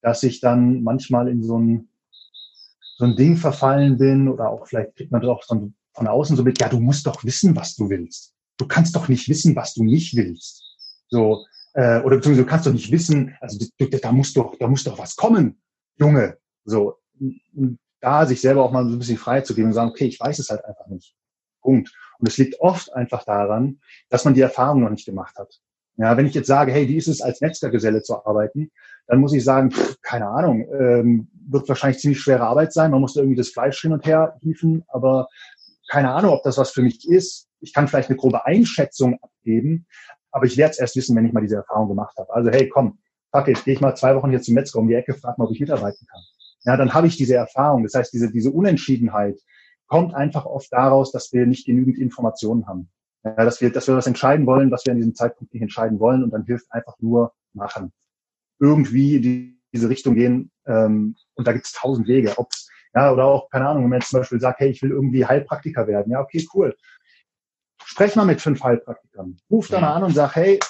dass 0.02 0.22
ich 0.22 0.40
dann 0.40 0.82
manchmal 0.82 1.28
in 1.28 1.42
so 1.42 1.58
ein, 1.58 1.88
so 2.96 3.06
ein 3.06 3.16
Ding 3.16 3.36
verfallen 3.36 3.98
bin 3.98 4.28
oder 4.28 4.50
auch 4.50 4.66
vielleicht 4.66 4.96
kriegt 4.96 5.10
man 5.10 5.20
das 5.20 5.30
auch 5.30 5.44
von, 5.44 5.74
von 5.94 6.06
außen 6.06 6.36
so 6.36 6.44
mit, 6.44 6.60
ja, 6.60 6.68
du 6.68 6.80
musst 6.80 7.06
doch 7.06 7.24
wissen, 7.24 7.56
was 7.56 7.74
du 7.76 7.90
willst. 7.90 8.34
Du 8.56 8.66
kannst 8.66 8.94
doch 8.94 9.08
nicht 9.08 9.28
wissen, 9.28 9.56
was 9.56 9.74
du 9.74 9.84
nicht 9.84 10.14
willst. 10.14 10.62
So, 11.08 11.44
äh, 11.74 12.00
oder 12.00 12.16
beziehungsweise 12.16 12.44
du 12.44 12.46
kannst 12.46 12.66
doch 12.66 12.72
nicht 12.72 12.90
wissen, 12.90 13.36
also 13.40 13.58
da 13.78 14.12
muss 14.12 14.32
doch, 14.32 14.56
da 14.58 14.68
muss 14.68 14.84
doch 14.84 14.98
was 14.98 15.16
kommen, 15.16 15.60
Junge. 15.96 16.38
So, 16.64 16.98
da 18.00 18.26
sich 18.26 18.40
selber 18.40 18.64
auch 18.64 18.72
mal 18.72 18.84
so 18.84 18.92
ein 18.92 18.98
bisschen 18.98 19.16
frei 19.16 19.40
zu 19.42 19.54
geben 19.54 19.68
und 19.68 19.74
sagen, 19.74 19.90
okay, 19.90 20.06
ich 20.06 20.20
weiß 20.20 20.38
es 20.38 20.50
halt 20.50 20.64
einfach 20.64 20.86
nicht. 20.86 21.14
Punkt. 21.60 21.92
Und 22.18 22.28
es 22.28 22.38
liegt 22.38 22.60
oft 22.60 22.92
einfach 22.94 23.24
daran, 23.24 23.80
dass 24.08 24.24
man 24.24 24.34
die 24.34 24.40
Erfahrung 24.40 24.82
noch 24.82 24.90
nicht 24.90 25.06
gemacht 25.06 25.36
hat. 25.36 25.60
Ja, 25.96 26.16
wenn 26.16 26.26
ich 26.26 26.34
jetzt 26.34 26.46
sage, 26.46 26.72
hey, 26.72 26.88
wie 26.88 26.96
ist 26.96 27.08
es 27.08 27.20
als 27.20 27.42
Netzwerkgeselle 27.42 28.02
zu 28.02 28.24
arbeiten, 28.24 28.70
dann 29.06 29.20
muss 29.20 29.34
ich 29.34 29.44
sagen, 29.44 29.70
pff, 29.70 30.00
keine 30.00 30.28
Ahnung, 30.28 30.66
ähm, 30.72 31.28
wird 31.46 31.68
wahrscheinlich 31.68 32.00
ziemlich 32.00 32.20
schwere 32.20 32.44
Arbeit 32.44 32.72
sein. 32.72 32.90
Man 32.90 33.00
muss 33.00 33.16
irgendwie 33.16 33.36
das 33.36 33.50
Fleisch 33.50 33.80
hin 33.82 33.92
und 33.92 34.06
her 34.06 34.36
hieven, 34.40 34.82
aber 34.88 35.28
keine 35.90 36.12
Ahnung, 36.12 36.32
ob 36.32 36.42
das 36.42 36.56
was 36.56 36.70
für 36.70 36.82
mich 36.82 37.06
ist. 37.06 37.48
Ich 37.60 37.74
kann 37.74 37.88
vielleicht 37.88 38.08
eine 38.08 38.16
grobe 38.16 38.46
Einschätzung 38.46 39.18
abgeben, 39.20 39.86
aber 40.32 40.46
ich 40.46 40.56
werde 40.56 40.72
es 40.72 40.78
erst 40.78 40.96
wissen, 40.96 41.16
wenn 41.16 41.26
ich 41.26 41.32
mal 41.32 41.40
diese 41.40 41.56
Erfahrung 41.56 41.88
gemacht 41.88 42.16
habe. 42.18 42.32
Also 42.32 42.50
hey, 42.50 42.68
komm, 42.68 42.98
fuck 43.32 43.48
it, 43.48 43.64
gehe 43.64 43.74
ich 43.74 43.80
mal 43.80 43.94
zwei 43.94 44.14
Wochen 44.14 44.30
hier 44.30 44.40
zum 44.40 44.54
Metzger 44.54 44.78
um 44.78 44.88
die 44.88 44.94
Ecke, 44.94 45.14
frag 45.14 45.38
mal, 45.38 45.46
ob 45.46 45.52
ich 45.52 45.60
mitarbeiten 45.60 46.06
kann. 46.06 46.20
Ja, 46.64 46.76
dann 46.76 46.92
habe 46.92 47.06
ich 47.06 47.16
diese 47.16 47.34
Erfahrung. 47.34 47.82
Das 47.84 47.94
heißt, 47.94 48.12
diese, 48.12 48.30
diese 48.30 48.50
Unentschiedenheit 48.50 49.40
kommt 49.86 50.14
einfach 50.14 50.46
oft 50.46 50.72
daraus, 50.72 51.10
dass 51.10 51.32
wir 51.32 51.46
nicht 51.46 51.66
genügend 51.66 51.98
Informationen 51.98 52.66
haben. 52.66 52.90
Ja, 53.24 53.44
dass 53.44 53.60
wir, 53.60 53.70
dass 53.70 53.88
wir 53.88 53.96
was 53.96 54.06
entscheiden 54.06 54.46
wollen, 54.46 54.70
was 54.70 54.86
wir 54.86 54.92
an 54.92 54.98
diesem 54.98 55.14
Zeitpunkt 55.14 55.52
nicht 55.52 55.62
entscheiden 55.62 56.00
wollen 56.00 56.22
und 56.22 56.30
dann 56.30 56.44
hilft 56.44 56.70
einfach 56.72 56.94
nur 57.00 57.32
machen. 57.52 57.92
Irgendwie 58.58 59.16
in 59.16 59.60
diese 59.72 59.88
Richtung 59.88 60.14
gehen 60.14 60.50
ähm, 60.66 61.16
und 61.34 61.46
da 61.46 61.52
gibt 61.52 61.66
es 61.66 61.72
tausend 61.72 62.08
Wege. 62.08 62.34
Ob's, 62.36 62.68
ja, 62.94 63.12
oder 63.12 63.24
auch, 63.24 63.50
keine 63.50 63.68
Ahnung, 63.68 63.84
wenn 63.84 63.90
man 63.90 64.00
jetzt 64.00 64.10
zum 64.10 64.20
Beispiel 64.20 64.40
sagt, 64.40 64.60
hey, 64.60 64.70
ich 64.70 64.82
will 64.82 64.90
irgendwie 64.90 65.24
Heilpraktiker 65.24 65.86
werden. 65.86 66.10
Ja, 66.12 66.20
okay, 66.20 66.46
cool. 66.54 66.74
Sprech 67.90 68.14
mal 68.14 68.24
mit 68.24 68.40
fünf 68.40 68.62
Heilpraktikern. 68.62 69.36
Ruf 69.50 69.66
da 69.66 69.80
mal 69.80 69.94
an 69.94 70.04
und 70.04 70.14
sag, 70.14 70.36
hey, 70.36 70.60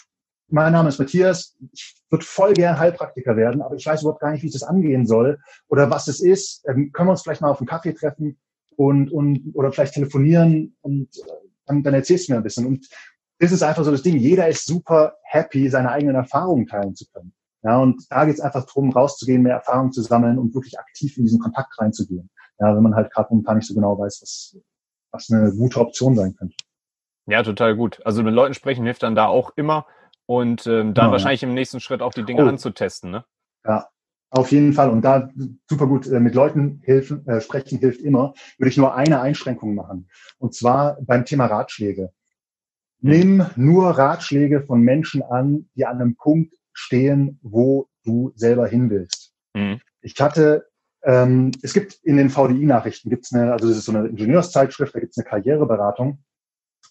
mein 0.48 0.72
Name 0.72 0.88
ist 0.88 0.98
Matthias, 0.98 1.54
ich 1.70 1.94
würde 2.08 2.24
voll 2.24 2.54
gern 2.54 2.78
Heilpraktiker 2.78 3.36
werden, 3.36 3.60
aber 3.60 3.74
ich 3.74 3.84
weiß 3.84 4.00
überhaupt 4.00 4.22
gar 4.22 4.30
nicht, 4.30 4.42
wie 4.42 4.46
ich 4.46 4.54
das 4.54 4.62
angehen 4.62 5.06
soll 5.06 5.38
oder 5.68 5.90
was 5.90 6.08
es 6.08 6.20
ist. 6.20 6.66
Ähm, 6.66 6.92
können 6.92 7.08
wir 7.08 7.10
uns 7.10 7.20
vielleicht 7.20 7.42
mal 7.42 7.50
auf 7.50 7.60
einen 7.60 7.68
Kaffee 7.68 7.92
treffen 7.92 8.40
und, 8.74 9.12
und 9.12 9.52
oder 9.52 9.70
vielleicht 9.70 9.92
telefonieren 9.92 10.74
und 10.80 11.14
äh, 11.18 11.30
dann, 11.66 11.82
dann 11.82 11.92
erzählst 11.92 12.26
du 12.26 12.32
mir 12.32 12.38
ein 12.38 12.42
bisschen. 12.42 12.64
Und 12.64 12.88
das 13.38 13.52
ist 13.52 13.62
einfach 13.62 13.84
so 13.84 13.90
das 13.90 14.02
Ding. 14.02 14.16
Jeder 14.16 14.48
ist 14.48 14.64
super 14.64 15.16
happy, 15.22 15.68
seine 15.68 15.90
eigenen 15.90 16.16
Erfahrungen 16.16 16.66
teilen 16.66 16.94
zu 16.94 17.04
können. 17.12 17.34
Ja, 17.62 17.76
und 17.80 18.02
da 18.08 18.24
geht 18.24 18.36
es 18.36 18.40
einfach 18.40 18.64
darum, 18.64 18.92
rauszugehen, 18.92 19.42
mehr 19.42 19.56
Erfahrung 19.56 19.92
zu 19.92 20.00
sammeln 20.00 20.38
und 20.38 20.54
wirklich 20.54 20.78
aktiv 20.78 21.18
in 21.18 21.24
diesen 21.24 21.38
Kontakt 21.38 21.78
reinzugehen. 21.78 22.30
Ja, 22.58 22.74
wenn 22.74 22.82
man 22.82 22.94
halt 22.94 23.12
gerade 23.12 23.28
momentan 23.28 23.58
nicht 23.58 23.68
so 23.68 23.74
genau 23.74 23.98
weiß, 23.98 24.20
was, 24.22 24.56
was 25.12 25.30
eine 25.30 25.52
gute 25.52 25.80
Option 25.80 26.16
sein 26.16 26.34
könnte. 26.34 26.56
Ja, 27.30 27.42
total 27.44 27.76
gut. 27.76 28.00
Also 28.04 28.22
mit 28.22 28.34
Leuten 28.34 28.54
sprechen 28.54 28.84
hilft 28.84 29.04
dann 29.04 29.14
da 29.14 29.26
auch 29.26 29.52
immer 29.56 29.86
und 30.26 30.66
ähm, 30.66 30.94
dann 30.94 31.06
ja, 31.06 31.12
wahrscheinlich 31.12 31.42
ja. 31.42 31.48
im 31.48 31.54
nächsten 31.54 31.80
Schritt 31.80 32.02
auch 32.02 32.12
die 32.12 32.24
Dinge 32.24 32.44
oh. 32.44 32.48
anzutesten, 32.48 33.10
ne? 33.10 33.24
Ja, 33.64 33.88
auf 34.30 34.50
jeden 34.50 34.72
Fall. 34.72 34.90
Und 34.90 35.02
da 35.02 35.28
super 35.68 35.86
gut 35.86 36.08
äh, 36.08 36.18
mit 36.18 36.34
Leuten 36.34 36.80
helfen, 36.84 37.26
äh, 37.26 37.40
sprechen 37.40 37.78
hilft 37.78 38.00
immer. 38.00 38.34
Würde 38.58 38.70
ich 38.70 38.76
nur 38.76 38.94
eine 38.94 39.20
Einschränkung 39.20 39.74
machen. 39.74 40.08
Und 40.38 40.54
zwar 40.54 40.98
beim 41.02 41.24
Thema 41.24 41.46
Ratschläge. 41.46 42.12
Nimm 43.00 43.46
nur 43.56 43.90
Ratschläge 43.90 44.62
von 44.62 44.82
Menschen 44.82 45.22
an, 45.22 45.68
die 45.74 45.86
an 45.86 46.00
einem 46.00 46.16
Punkt 46.16 46.54
stehen, 46.72 47.38
wo 47.42 47.88
du 48.04 48.32
selber 48.34 48.66
hin 48.66 48.90
willst. 48.90 49.32
Mhm. 49.54 49.80
Ich 50.00 50.14
hatte, 50.20 50.66
ähm, 51.02 51.52
es 51.62 51.72
gibt 51.72 51.94
in 52.02 52.16
den 52.16 52.30
VDI-Nachrichten 52.30 53.08
gibt's 53.08 53.32
eine, 53.32 53.52
also 53.52 53.68
das 53.68 53.78
ist 53.78 53.84
so 53.84 53.92
eine 53.92 54.08
Ingenieurszeitschrift, 54.08 54.94
da 54.94 55.00
gibt's 55.00 55.16
eine 55.16 55.28
Karriereberatung 55.28 56.22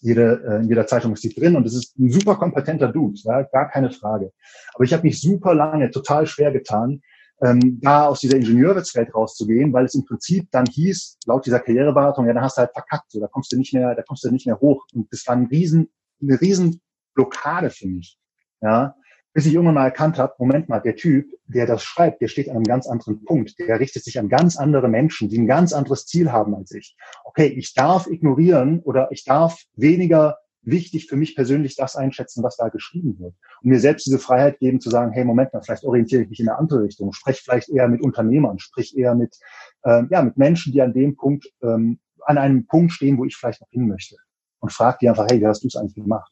jede, 0.00 0.42
äh, 0.46 0.56
in 0.62 0.68
jeder 0.68 0.86
Zeitung 0.86 1.12
ist 1.12 1.24
die 1.24 1.34
drin 1.34 1.56
und 1.56 1.66
es 1.66 1.74
ist 1.74 1.98
ein 1.98 2.10
super 2.10 2.36
kompetenter 2.36 2.88
Dude, 2.88 3.18
ja, 3.24 3.42
gar 3.42 3.68
keine 3.70 3.90
Frage. 3.90 4.32
Aber 4.74 4.84
ich 4.84 4.92
habe 4.92 5.04
mich 5.04 5.20
super 5.20 5.54
lange 5.54 5.90
total 5.90 6.26
schwer 6.26 6.52
getan, 6.52 7.02
ähm, 7.42 7.80
da 7.80 8.06
aus 8.06 8.20
dieser 8.20 8.36
Ingenieurwelt 8.36 9.14
rauszugehen, 9.14 9.72
weil 9.72 9.86
es 9.86 9.94
im 9.94 10.04
Prinzip 10.04 10.48
dann 10.50 10.66
hieß, 10.66 11.18
laut 11.26 11.46
dieser 11.46 11.60
Karriereberatung, 11.60 12.26
ja, 12.26 12.34
da 12.34 12.42
hast 12.42 12.56
du 12.56 12.60
halt 12.60 12.72
verkackt, 12.72 13.10
so, 13.10 13.20
da 13.20 13.28
kommst 13.28 13.52
du 13.52 13.56
nicht 13.56 13.72
mehr, 13.72 13.94
da 13.94 14.02
kommst 14.02 14.24
du 14.24 14.30
nicht 14.30 14.46
mehr 14.46 14.60
hoch. 14.60 14.84
Und 14.94 15.10
das 15.10 15.26
war 15.26 15.36
ein 15.36 15.46
riesen, 15.46 15.90
eine 16.20 16.40
riesen 16.40 16.80
Blockade 17.14 17.70
für 17.70 17.88
mich. 17.88 18.18
Ja, 18.60 18.94
bis 19.32 19.46
ich 19.46 19.54
irgendwann 19.54 19.74
mal 19.74 19.84
erkannt 19.84 20.18
habe, 20.18 20.34
Moment 20.38 20.68
mal, 20.68 20.80
der 20.80 20.96
Typ, 20.96 21.30
der 21.46 21.66
das 21.66 21.82
schreibt, 21.82 22.20
der 22.20 22.28
steht 22.28 22.48
an 22.48 22.56
einem 22.56 22.64
ganz 22.64 22.86
anderen 22.86 23.24
Punkt. 23.24 23.58
Der 23.58 23.78
richtet 23.78 24.04
sich 24.04 24.18
an 24.18 24.28
ganz 24.28 24.56
andere 24.56 24.88
Menschen, 24.88 25.28
die 25.28 25.38
ein 25.38 25.46
ganz 25.46 25.72
anderes 25.72 26.06
Ziel 26.06 26.32
haben 26.32 26.54
als 26.54 26.72
ich. 26.72 26.96
Okay, 27.24 27.46
ich 27.46 27.74
darf 27.74 28.06
ignorieren 28.08 28.80
oder 28.80 29.08
ich 29.12 29.24
darf 29.24 29.62
weniger 29.76 30.38
wichtig 30.62 31.06
für 31.06 31.16
mich 31.16 31.34
persönlich 31.34 31.76
das 31.76 31.96
einschätzen, 31.96 32.42
was 32.42 32.56
da 32.56 32.68
geschrieben 32.68 33.18
wird. 33.18 33.34
Und 33.62 33.70
mir 33.70 33.80
selbst 33.80 34.06
diese 34.06 34.18
Freiheit 34.18 34.58
geben 34.58 34.80
zu 34.80 34.90
sagen, 34.90 35.12
hey, 35.12 35.24
Moment 35.24 35.52
mal, 35.52 35.62
vielleicht 35.62 35.84
orientiere 35.84 36.22
ich 36.22 36.28
mich 36.28 36.40
in 36.40 36.48
eine 36.48 36.58
andere 36.58 36.82
Richtung, 36.82 37.12
sprich 37.12 37.40
vielleicht 37.40 37.70
eher 37.70 37.88
mit 37.88 38.02
Unternehmern, 38.02 38.58
sprich 38.58 38.96
eher 38.96 39.14
mit, 39.14 39.38
ähm, 39.84 40.08
ja, 40.10 40.22
mit 40.22 40.36
Menschen, 40.36 40.72
die 40.72 40.82
an 40.82 40.92
dem 40.92 41.16
Punkt, 41.16 41.46
ähm, 41.62 41.98
an 42.26 42.36
einem 42.36 42.66
Punkt 42.66 42.92
stehen, 42.92 43.16
wo 43.16 43.24
ich 43.24 43.36
vielleicht 43.36 43.60
noch 43.62 43.70
hin 43.70 43.88
möchte. 43.88 44.16
Und 44.58 44.72
frag 44.72 44.98
die 44.98 45.08
einfach, 45.08 45.26
hey, 45.30 45.40
wie 45.40 45.46
hast 45.46 45.62
du 45.62 45.68
es 45.68 45.76
eigentlich 45.76 45.94
gemacht? 45.94 46.30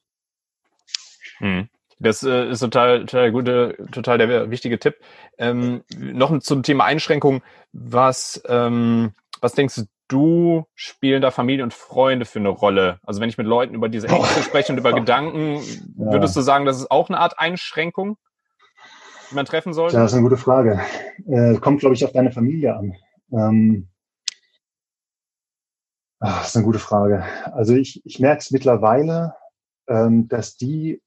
Hm. 1.38 1.68
Das 2.00 2.22
äh, 2.22 2.48
ist 2.48 2.60
total, 2.60 3.00
total 3.06 3.32
gute, 3.32 3.76
total 3.92 4.18
der 4.18 4.50
wichtige 4.50 4.78
Tipp. 4.78 4.96
Ähm, 5.36 5.82
noch 5.96 6.36
zum 6.40 6.62
Thema 6.62 6.84
Einschränkung. 6.84 7.42
Was, 7.72 8.42
ähm, 8.46 9.12
was 9.40 9.52
denkst 9.54 9.82
du, 10.08 10.64
spielen 10.74 11.22
da 11.22 11.30
Familie 11.30 11.64
und 11.64 11.74
Freunde 11.74 12.24
für 12.24 12.38
eine 12.38 12.48
Rolle? 12.48 13.00
Also 13.02 13.20
wenn 13.20 13.28
ich 13.28 13.38
mit 13.38 13.46
Leuten 13.46 13.74
über 13.74 13.88
diese 13.88 14.08
Ängste 14.08 14.42
spreche 14.42 14.72
und 14.72 14.78
über 14.78 14.92
Gedanken, 14.94 15.60
würdest 15.96 16.36
du 16.36 16.40
sagen, 16.40 16.64
das 16.64 16.78
ist 16.78 16.90
auch 16.90 17.08
eine 17.08 17.18
Art 17.18 17.38
Einschränkung, 17.38 18.16
die 19.30 19.34
man 19.34 19.44
treffen 19.44 19.72
sollte? 19.72 19.96
Ja, 19.96 20.02
das 20.02 20.12
ist 20.12 20.18
eine 20.18 20.28
gute 20.28 20.40
Frage. 20.40 20.80
Äh, 21.26 21.56
kommt, 21.56 21.80
glaube 21.80 21.94
ich, 21.94 22.04
auf 22.04 22.12
deine 22.12 22.30
Familie 22.30 22.76
an. 22.76 22.94
Ähm, 23.32 23.88
ach, 26.20 26.38
das 26.38 26.48
ist 26.50 26.56
eine 26.56 26.64
gute 26.64 26.78
Frage. 26.78 27.24
Also 27.52 27.74
ich, 27.74 28.00
ich 28.04 28.20
merke 28.20 28.38
es 28.38 28.50
mittlerweile, 28.50 29.34
ähm, 29.88 30.28
dass 30.28 30.56
die 30.56 31.02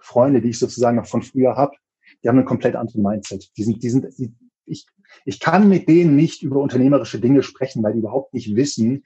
Freunde, 0.00 0.40
die 0.40 0.50
ich 0.50 0.58
sozusagen 0.58 0.96
noch 0.96 1.06
von 1.06 1.22
früher 1.22 1.56
habe, 1.56 1.76
die 2.22 2.28
haben 2.28 2.36
einen 2.36 2.46
komplett 2.46 2.76
anderen 2.76 3.02
Mindset. 3.02 3.50
Die 3.56 3.64
sind, 3.64 3.82
die 3.82 3.90
sind, 3.90 4.06
die, 4.18 4.34
ich, 4.66 4.86
ich 5.24 5.40
kann 5.40 5.68
mit 5.68 5.88
denen 5.88 6.14
nicht 6.16 6.42
über 6.42 6.60
unternehmerische 6.60 7.20
Dinge 7.20 7.42
sprechen, 7.42 7.82
weil 7.82 7.94
die 7.94 8.00
überhaupt 8.00 8.34
nicht 8.34 8.54
wissen, 8.56 9.04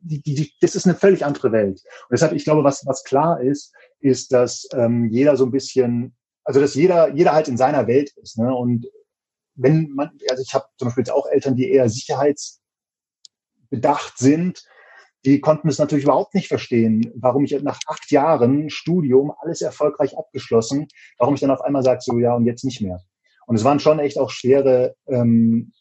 die, 0.00 0.20
die, 0.20 0.34
die, 0.34 0.52
das 0.60 0.74
ist 0.74 0.86
eine 0.86 0.96
völlig 0.96 1.24
andere 1.24 1.52
Welt. 1.52 1.80
Und 1.80 2.12
deshalb, 2.12 2.32
ich 2.32 2.44
glaube, 2.44 2.64
was, 2.64 2.84
was 2.86 3.04
klar 3.04 3.40
ist, 3.40 3.72
ist, 4.00 4.32
dass 4.32 4.68
ähm, 4.72 5.08
jeder 5.10 5.36
so 5.36 5.44
ein 5.44 5.52
bisschen, 5.52 6.16
also 6.44 6.60
dass 6.60 6.74
jeder, 6.74 7.14
jeder 7.14 7.32
halt 7.32 7.48
in 7.48 7.56
seiner 7.56 7.86
Welt 7.86 8.12
ist. 8.16 8.38
Ne? 8.38 8.54
Und 8.54 8.86
wenn 9.54 9.90
man, 9.90 10.10
also 10.28 10.42
ich 10.42 10.52
habe 10.54 10.66
zum 10.76 10.88
Beispiel 10.88 11.02
jetzt 11.02 11.12
auch 11.12 11.26
Eltern, 11.26 11.54
die 11.56 11.70
eher 11.70 11.88
sicherheitsbedacht 11.88 14.18
sind, 14.18 14.64
die 15.24 15.40
konnten 15.40 15.68
es 15.68 15.78
natürlich 15.78 16.04
überhaupt 16.04 16.34
nicht 16.34 16.48
verstehen, 16.48 17.12
warum 17.14 17.44
ich 17.44 17.52
nach 17.62 17.78
acht 17.86 18.10
Jahren 18.10 18.70
Studium 18.70 19.32
alles 19.38 19.62
erfolgreich 19.62 20.18
abgeschlossen, 20.18 20.88
warum 21.18 21.34
ich 21.34 21.40
dann 21.40 21.50
auf 21.50 21.60
einmal 21.60 21.82
sage, 21.82 22.00
so 22.02 22.18
ja 22.18 22.34
und 22.34 22.44
jetzt 22.44 22.64
nicht 22.64 22.80
mehr. 22.80 23.00
Und 23.46 23.56
es 23.56 23.64
waren 23.64 23.80
schon 23.80 23.98
echt 23.98 24.18
auch 24.18 24.30
schwere 24.30 24.96
ähm, 25.06 25.72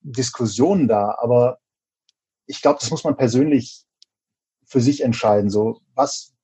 Diskussionen 0.00 0.88
da, 0.88 1.16
aber 1.18 1.58
ich 2.46 2.62
glaube, 2.62 2.78
das 2.80 2.90
muss 2.90 3.04
man 3.04 3.16
persönlich 3.16 3.84
für 4.64 4.80
sich 4.80 5.02
entscheiden. 5.02 5.50
So, 5.50 5.80
was, 5.94 6.34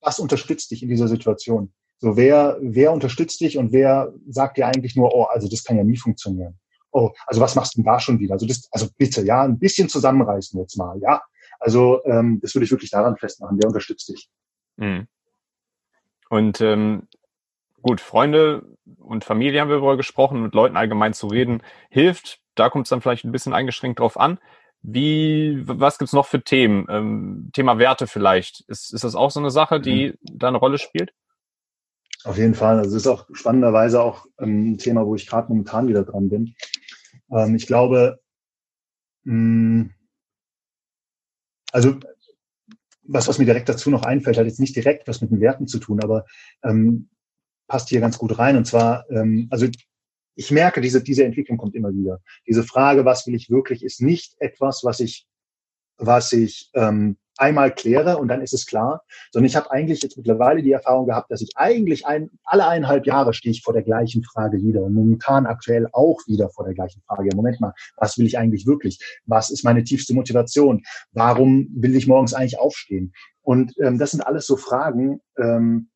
was 0.00 0.18
unterstützt 0.18 0.70
dich 0.70 0.82
in 0.82 0.88
dieser 0.88 1.08
Situation? 1.08 1.72
So, 1.98 2.16
wer, 2.16 2.56
wer 2.62 2.92
unterstützt 2.92 3.40
dich 3.40 3.58
und 3.58 3.72
wer 3.72 4.12
sagt 4.28 4.56
dir 4.56 4.66
eigentlich 4.66 4.96
nur, 4.96 5.14
oh, 5.14 5.24
also 5.24 5.48
das 5.48 5.64
kann 5.64 5.76
ja 5.76 5.84
nie 5.84 5.98
funktionieren. 5.98 6.58
Oh, 6.92 7.10
also 7.26 7.40
was 7.40 7.54
machst 7.54 7.74
du 7.74 7.78
denn 7.78 7.84
da 7.84 8.00
schon 8.00 8.18
wieder? 8.18 8.34
Also 8.34 8.46
das, 8.46 8.68
also 8.70 8.88
bitte, 8.96 9.24
ja, 9.24 9.42
ein 9.42 9.58
bisschen 9.58 9.88
zusammenreißen 9.88 10.58
jetzt 10.58 10.76
mal, 10.76 10.98
ja. 11.00 11.20
Also 11.60 12.02
ähm, 12.04 12.40
das 12.42 12.54
würde 12.54 12.64
ich 12.64 12.70
wirklich 12.70 12.90
daran 12.90 13.16
festmachen. 13.16 13.58
Wer 13.60 13.68
unterstützt 13.68 14.08
dich? 14.08 14.28
Mhm. 14.76 15.06
Und 16.30 16.60
ähm, 16.60 17.06
gut, 17.82 18.00
Freunde 18.00 18.64
und 18.98 19.24
Familie 19.24 19.60
haben 19.60 19.68
wir 19.68 19.76
darüber 19.76 19.96
gesprochen, 19.96 20.42
mit 20.42 20.54
Leuten 20.54 20.76
allgemein 20.76 21.12
zu 21.12 21.26
reden, 21.26 21.62
hilft. 21.90 22.40
Da 22.54 22.70
kommt 22.70 22.86
es 22.86 22.90
dann 22.90 23.00
vielleicht 23.00 23.24
ein 23.24 23.32
bisschen 23.32 23.52
eingeschränkt 23.52 24.00
drauf 24.00 24.18
an. 24.18 24.38
Wie, 24.82 25.62
was 25.66 25.98
gibt's 25.98 26.14
noch 26.14 26.26
für 26.26 26.42
Themen? 26.42 26.86
Ähm, 26.88 27.50
Thema 27.52 27.78
Werte 27.78 28.06
vielleicht. 28.06 28.62
Ist, 28.68 28.94
ist 28.94 29.04
das 29.04 29.14
auch 29.14 29.30
so 29.30 29.40
eine 29.40 29.50
Sache, 29.50 29.80
die 29.80 30.08
mhm. 30.08 30.38
da 30.38 30.48
eine 30.48 30.56
Rolle 30.56 30.78
spielt? 30.78 31.12
Auf 32.24 32.38
jeden 32.38 32.54
Fall. 32.54 32.78
Also 32.78 32.96
es 32.96 33.02
ist 33.02 33.06
auch 33.06 33.26
spannenderweise 33.32 34.02
auch 34.02 34.26
ähm, 34.38 34.72
ein 34.72 34.78
Thema, 34.78 35.06
wo 35.06 35.14
ich 35.14 35.26
gerade 35.26 35.48
momentan 35.48 35.88
wieder 35.88 36.04
dran 36.04 36.28
bin. 36.28 36.54
Ähm, 37.30 37.54
ich 37.54 37.66
glaube, 37.66 38.20
mh, 39.24 39.32
hm, 39.32 39.94
also 41.72 41.96
was, 43.02 43.26
was 43.28 43.38
mir 43.38 43.44
direkt 43.44 43.68
dazu 43.68 43.90
noch 43.90 44.04
einfällt, 44.04 44.38
hat 44.38 44.46
jetzt 44.46 44.60
nicht 44.60 44.76
direkt 44.76 45.08
was 45.08 45.20
mit 45.20 45.30
den 45.30 45.40
Werten 45.40 45.66
zu 45.66 45.78
tun, 45.78 46.00
aber 46.02 46.26
ähm, 46.62 47.08
passt 47.66 47.88
hier 47.88 48.00
ganz 48.00 48.18
gut 48.18 48.38
rein. 48.38 48.56
Und 48.56 48.66
zwar, 48.66 49.08
ähm, 49.10 49.48
also 49.50 49.66
ich 50.34 50.50
merke, 50.50 50.80
diese, 50.80 51.02
diese 51.02 51.24
Entwicklung 51.24 51.58
kommt 51.58 51.74
immer 51.74 51.92
wieder. 51.92 52.20
Diese 52.46 52.62
Frage, 52.62 53.04
was 53.04 53.26
will 53.26 53.34
ich 53.34 53.50
wirklich, 53.50 53.84
ist 53.84 54.00
nicht 54.00 54.36
etwas, 54.38 54.84
was 54.84 55.00
ich, 55.00 55.26
was 56.00 56.32
ich 56.32 56.70
ähm, 56.74 57.16
einmal 57.36 57.74
kläre 57.74 58.18
und 58.18 58.28
dann 58.28 58.42
ist 58.42 58.52
es 58.52 58.66
klar, 58.66 59.02
sondern 59.32 59.46
ich 59.46 59.56
habe 59.56 59.70
eigentlich 59.70 60.02
jetzt 60.02 60.16
mittlerweile 60.16 60.62
die 60.62 60.72
Erfahrung 60.72 61.06
gehabt, 61.06 61.30
dass 61.30 61.40
ich 61.40 61.56
eigentlich 61.56 62.06
ein, 62.06 62.30
alle 62.44 62.66
eineinhalb 62.66 63.06
Jahre 63.06 63.32
stehe 63.32 63.52
ich 63.52 63.62
vor 63.62 63.72
der 63.72 63.82
gleichen 63.82 64.22
Frage 64.22 64.62
wieder 64.62 64.82
und 64.82 64.92
momentan 64.92 65.46
aktuell 65.46 65.88
auch 65.92 66.18
wieder 66.26 66.50
vor 66.50 66.66
der 66.66 66.74
gleichen 66.74 67.00
Frage. 67.06 67.30
Moment 67.34 67.60
mal, 67.60 67.72
was 67.96 68.18
will 68.18 68.26
ich 68.26 68.36
eigentlich 68.36 68.66
wirklich? 68.66 68.98
Was 69.24 69.50
ist 69.50 69.64
meine 69.64 69.84
tiefste 69.84 70.12
Motivation? 70.12 70.82
Warum 71.12 71.68
will 71.74 71.96
ich 71.96 72.06
morgens 72.06 72.34
eigentlich 72.34 72.58
aufstehen? 72.58 73.14
Und 73.42 73.72
ähm, 73.78 73.98
das 73.98 74.10
sind 74.10 74.20
alles 74.20 74.46
so 74.46 74.56
Fragen, 74.56 75.20
ähm, 75.38 75.88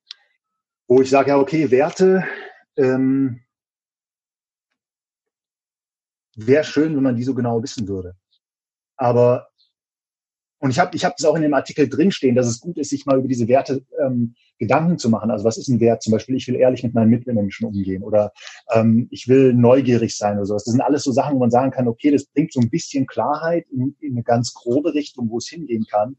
wo 0.89 1.03
ich 1.03 1.11
sage, 1.11 1.31
ja, 1.31 1.39
okay, 1.39 1.71
Werte, 1.71 2.25
ähm, 2.77 3.41
wäre 6.37 6.65
schön, 6.65 6.97
wenn 6.97 7.03
man 7.03 7.17
die 7.17 7.25
so 7.25 7.35
genau 7.35 7.63
wissen 7.63 7.87
würde. 7.87 8.17
Aber 8.97 9.49
und 10.65 10.71
ich 10.71 10.79
habe 10.79 10.97
ich 10.97 11.05
hab 11.05 11.15
das 11.15 11.27
auch 11.27 11.37
in 11.37 11.43
dem 11.43 11.53
Artikel 11.53 11.91
drinstehen, 11.91 12.35
dass 12.35 12.47
es 12.47 12.59
gut 12.59 12.79
ist, 12.79 12.89
sich 12.89 13.05
mal 13.05 13.19
über 13.19 13.29
diese 13.29 13.49
Werte 13.49 13.85
ähm, 14.03 14.35
Gedanken 14.59 14.97
zu 14.97 15.11
machen. 15.11 15.31
Also 15.31 15.45
was 15.45 15.59
ist 15.59 15.69
ein 15.69 15.79
Wert? 15.79 16.03
Zum 16.03 16.13
Beispiel, 16.13 16.37
ich 16.37 16.49
will 16.49 16.55
ehrlich 16.55 16.83
mit 16.83 16.95
meinen 16.95 17.11
Mitmenschen 17.11 17.69
umgehen 17.69 18.03
oder 18.03 18.33
ähm, 18.73 19.07
ich 19.11 19.29
will 19.29 19.53
neugierig 19.53 20.17
sein 20.17 20.39
oder 20.39 20.47
sowas. 20.47 20.65
Das 20.65 20.73
sind 20.73 20.81
alles 20.81 21.03
so 21.03 21.13
Sachen, 21.13 21.35
wo 21.35 21.41
man 21.41 21.51
sagen 21.51 21.71
kann, 21.71 21.87
okay, 21.87 22.11
das 22.11 22.25
bringt 22.25 22.51
so 22.51 22.61
ein 22.61 22.71
bisschen 22.71 23.07
Klarheit 23.07 23.67
in, 23.71 23.95
in 24.01 24.15
eine 24.15 24.23
ganz 24.23 24.55
grobe 24.55 24.95
Richtung, 24.95 25.29
wo 25.29 25.37
es 25.37 25.49
hingehen 25.49 25.85
kann. 25.87 26.17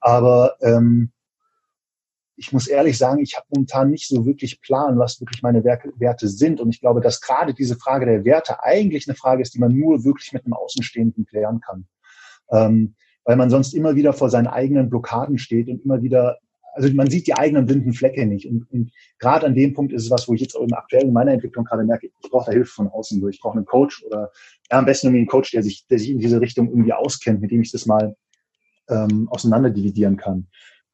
Aber 0.00 0.56
ähm, 0.62 1.12
ich 2.36 2.50
muss 2.50 2.68
ehrlich 2.68 2.96
sagen, 2.96 3.22
ich 3.22 3.36
habe 3.36 3.46
momentan 3.50 3.90
nicht 3.90 4.08
so 4.08 4.24
wirklich 4.24 4.62
Plan, 4.62 4.98
was 4.98 5.20
wirklich 5.20 5.42
meine 5.42 5.64
Werte 5.64 6.28
sind. 6.28 6.62
Und 6.62 6.70
ich 6.70 6.80
glaube, 6.80 7.02
dass 7.02 7.20
gerade 7.20 7.52
diese 7.52 7.76
Frage 7.76 8.06
der 8.06 8.24
Werte 8.24 8.62
eigentlich 8.62 9.06
eine 9.06 9.16
Frage 9.16 9.42
ist, 9.42 9.52
die 9.52 9.58
man 9.58 9.76
nur 9.76 10.02
wirklich 10.02 10.32
mit 10.32 10.46
einem 10.46 10.54
Außenstehenden 10.54 11.26
klären 11.26 11.60
kann. 11.60 11.86
Ähm, 12.50 12.94
weil 13.24 13.36
man 13.36 13.50
sonst 13.50 13.74
immer 13.74 13.94
wieder 13.94 14.12
vor 14.12 14.30
seinen 14.30 14.46
eigenen 14.46 14.88
Blockaden 14.88 15.38
steht 15.38 15.68
und 15.68 15.84
immer 15.84 16.02
wieder, 16.02 16.38
also 16.74 16.92
man 16.94 17.10
sieht 17.10 17.26
die 17.26 17.34
eigenen 17.34 17.66
blinden 17.66 17.92
Flecke 17.92 18.26
nicht. 18.26 18.46
Und, 18.46 18.70
und 18.70 18.92
gerade 19.18 19.46
an 19.46 19.54
dem 19.54 19.74
Punkt 19.74 19.92
ist 19.92 20.04
es 20.04 20.10
was, 20.10 20.28
wo 20.28 20.34
ich 20.34 20.40
jetzt 20.40 20.56
auch 20.56 20.66
aktuell 20.72 21.04
in 21.04 21.12
meiner 21.12 21.32
Entwicklung 21.32 21.64
gerade 21.64 21.84
merke, 21.84 22.06
ich 22.06 22.30
brauche 22.30 22.46
da 22.46 22.52
Hilfe 22.52 22.72
von 22.72 22.88
außen. 22.88 23.26
Ich 23.28 23.40
brauche 23.40 23.56
einen 23.56 23.66
Coach 23.66 24.02
oder 24.04 24.30
ja, 24.70 24.78
am 24.78 24.86
besten 24.86 25.08
irgendwie 25.08 25.20
einen 25.20 25.28
Coach, 25.28 25.50
der 25.52 25.62
sich, 25.62 25.86
der 25.86 25.98
sich 25.98 26.10
in 26.10 26.18
diese 26.18 26.40
Richtung 26.40 26.68
irgendwie 26.68 26.92
auskennt, 26.92 27.40
mit 27.40 27.50
dem 27.50 27.62
ich 27.62 27.72
das 27.72 27.86
mal 27.86 28.16
ähm, 28.88 29.28
auseinanderdividieren 29.30 30.16
kann. 30.16 30.48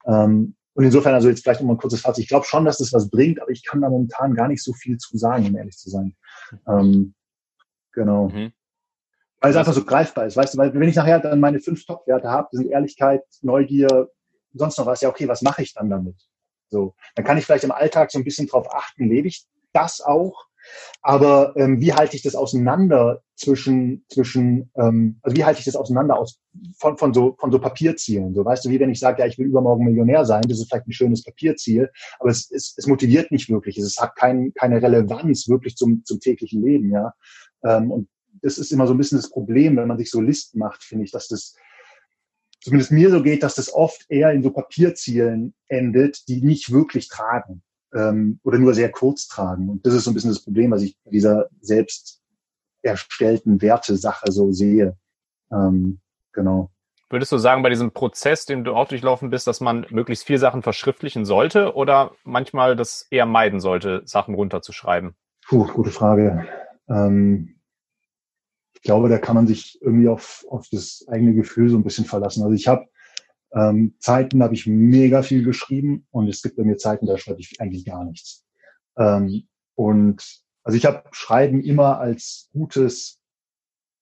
Ähm, 0.06 0.54
und 0.74 0.84
insofern, 0.84 1.14
also 1.14 1.28
jetzt 1.28 1.42
vielleicht 1.42 1.60
nochmal 1.60 1.74
ein 1.74 1.80
kurzes 1.80 2.02
Fazit. 2.02 2.22
Ich 2.22 2.28
glaube 2.28 2.46
schon, 2.46 2.64
dass 2.64 2.78
das 2.78 2.92
was 2.92 3.10
bringt, 3.10 3.42
aber 3.42 3.50
ich 3.50 3.64
kann 3.64 3.80
da 3.80 3.90
momentan 3.90 4.34
gar 4.34 4.46
nicht 4.46 4.62
so 4.62 4.72
viel 4.72 4.96
zu 4.96 5.16
sagen, 5.18 5.46
um 5.46 5.56
ehrlich 5.56 5.76
zu 5.76 5.90
sein. 5.90 6.14
Ähm, 6.68 7.14
genau. 7.92 8.28
Mhm. 8.28 8.52
Weil 9.40 9.52
es 9.52 9.56
einfach 9.56 9.72
so 9.72 9.84
greifbar 9.84 10.26
ist, 10.26 10.36
weißt 10.36 10.54
du, 10.54 10.58
weil 10.58 10.74
wenn 10.74 10.88
ich 10.88 10.96
nachher 10.96 11.20
dann 11.20 11.40
meine 11.40 11.60
fünf 11.60 11.84
Top-Werte 11.86 12.28
habe, 12.28 12.48
sind 12.52 12.70
Ehrlichkeit, 12.70 13.22
Neugier, 13.42 14.08
sonst 14.52 14.78
noch 14.78 14.86
was, 14.86 15.00
ja, 15.00 15.08
okay, 15.08 15.28
was 15.28 15.42
mache 15.42 15.62
ich 15.62 15.74
dann 15.74 15.90
damit? 15.90 16.16
So, 16.68 16.94
dann 17.14 17.24
kann 17.24 17.38
ich 17.38 17.46
vielleicht 17.46 17.64
im 17.64 17.72
Alltag 17.72 18.10
so 18.10 18.18
ein 18.18 18.24
bisschen 18.24 18.48
drauf 18.48 18.66
achten, 18.74 19.08
lebe 19.08 19.28
ich 19.28 19.46
das 19.72 20.00
auch? 20.00 20.48
Aber 21.02 21.54
ähm, 21.56 21.80
wie 21.80 21.94
halte 21.94 22.16
ich 22.16 22.22
das 22.22 22.34
auseinander 22.34 23.22
zwischen, 23.36 24.04
zwischen 24.08 24.70
ähm, 24.76 25.18
also 25.22 25.36
wie 25.36 25.44
halte 25.44 25.60
ich 25.60 25.64
das 25.64 25.76
auseinander 25.76 26.18
aus 26.18 26.40
von, 26.78 26.98
von, 26.98 27.14
so, 27.14 27.36
von 27.38 27.52
so 27.52 27.58
Papierzielen? 27.58 28.34
So 28.34 28.44
weißt 28.44 28.64
du, 28.64 28.70
wie 28.70 28.80
wenn 28.80 28.90
ich 28.90 28.98
sage, 28.98 29.22
ja, 29.22 29.26
ich 29.26 29.38
will 29.38 29.46
übermorgen 29.46 29.84
Millionär 29.84 30.24
sein, 30.24 30.42
das 30.42 30.58
ist 30.58 30.68
vielleicht 30.68 30.86
ein 30.86 30.92
schönes 30.92 31.22
Papierziel, 31.22 31.88
aber 32.18 32.30
es, 32.30 32.50
es, 32.50 32.74
es 32.76 32.86
motiviert 32.86 33.30
nicht 33.30 33.48
wirklich. 33.48 33.78
Es 33.78 33.98
hat 33.98 34.16
kein, 34.16 34.52
keine 34.54 34.82
Relevanz 34.82 35.48
wirklich 35.48 35.76
zum, 35.76 36.04
zum 36.04 36.20
täglichen 36.20 36.62
Leben, 36.62 36.92
ja. 36.92 37.12
Ähm, 37.64 37.90
und 37.90 38.08
das 38.42 38.58
ist 38.58 38.72
immer 38.72 38.86
so 38.86 38.94
ein 38.94 38.98
bisschen 38.98 39.18
das 39.18 39.30
Problem, 39.30 39.76
wenn 39.76 39.88
man 39.88 39.98
sich 39.98 40.10
so 40.10 40.20
Listen 40.20 40.58
macht, 40.58 40.82
finde 40.82 41.04
ich, 41.04 41.10
dass 41.10 41.28
das 41.28 41.54
zumindest 42.60 42.92
mir 42.92 43.10
so 43.10 43.22
geht, 43.22 43.42
dass 43.42 43.54
das 43.54 43.72
oft 43.72 44.04
eher 44.08 44.32
in 44.32 44.42
so 44.42 44.50
Papierzielen 44.50 45.54
endet, 45.68 46.28
die 46.28 46.42
nicht 46.42 46.72
wirklich 46.72 47.08
tragen 47.08 47.62
ähm, 47.94 48.40
oder 48.42 48.58
nur 48.58 48.74
sehr 48.74 48.90
kurz 48.90 49.28
tragen. 49.28 49.68
Und 49.68 49.86
das 49.86 49.94
ist 49.94 50.04
so 50.04 50.10
ein 50.10 50.14
bisschen 50.14 50.30
das 50.30 50.42
Problem, 50.42 50.70
was 50.70 50.82
ich 50.82 50.96
bei 51.04 51.10
dieser 51.10 51.48
selbst 51.60 52.20
erstellten 52.82 53.60
Wertesache 53.62 54.30
so 54.32 54.52
sehe. 54.52 54.96
Ähm, 55.52 56.00
genau. 56.32 56.70
Würdest 57.10 57.32
du 57.32 57.38
sagen, 57.38 57.62
bei 57.62 57.70
diesem 57.70 57.92
Prozess, 57.92 58.44
den 58.44 58.64
du 58.64 58.74
auch 58.74 58.86
durchlaufen 58.86 59.30
bist, 59.30 59.46
dass 59.46 59.60
man 59.60 59.86
möglichst 59.88 60.26
viel 60.26 60.36
Sachen 60.36 60.62
verschriftlichen 60.62 61.24
sollte 61.24 61.74
oder 61.74 62.12
manchmal 62.22 62.76
das 62.76 63.06
eher 63.10 63.24
meiden 63.24 63.60
sollte, 63.60 64.02
Sachen 64.04 64.34
runterzuschreiben? 64.34 65.14
Puh, 65.48 65.66
gute 65.72 65.90
Frage. 65.90 66.46
Ähm, 66.88 67.57
ich 68.78 68.82
glaube, 68.82 69.08
da 69.08 69.18
kann 69.18 69.34
man 69.34 69.46
sich 69.46 69.78
irgendwie 69.82 70.08
auf, 70.08 70.46
auf 70.48 70.68
das 70.70 71.04
eigene 71.08 71.34
Gefühl 71.34 71.68
so 71.68 71.76
ein 71.76 71.82
bisschen 71.82 72.04
verlassen. 72.04 72.42
Also 72.42 72.54
ich 72.54 72.68
habe 72.68 72.86
ähm, 73.52 73.94
Zeiten, 73.98 74.38
da 74.38 74.44
habe 74.44 74.54
ich 74.54 74.66
mega 74.66 75.22
viel 75.22 75.42
geschrieben 75.42 76.06
und 76.10 76.28
es 76.28 76.42
gibt 76.42 76.56
bei 76.56 76.62
mir 76.62 76.76
Zeiten, 76.76 77.06
da 77.06 77.18
schreibe 77.18 77.40
ich 77.40 77.60
eigentlich 77.60 77.84
gar 77.84 78.04
nichts. 78.04 78.44
Ähm, 78.96 79.48
und 79.74 80.24
also 80.62 80.76
ich 80.76 80.86
habe 80.86 81.02
Schreiben 81.10 81.60
immer 81.62 81.98
als 81.98 82.50
gutes 82.52 83.20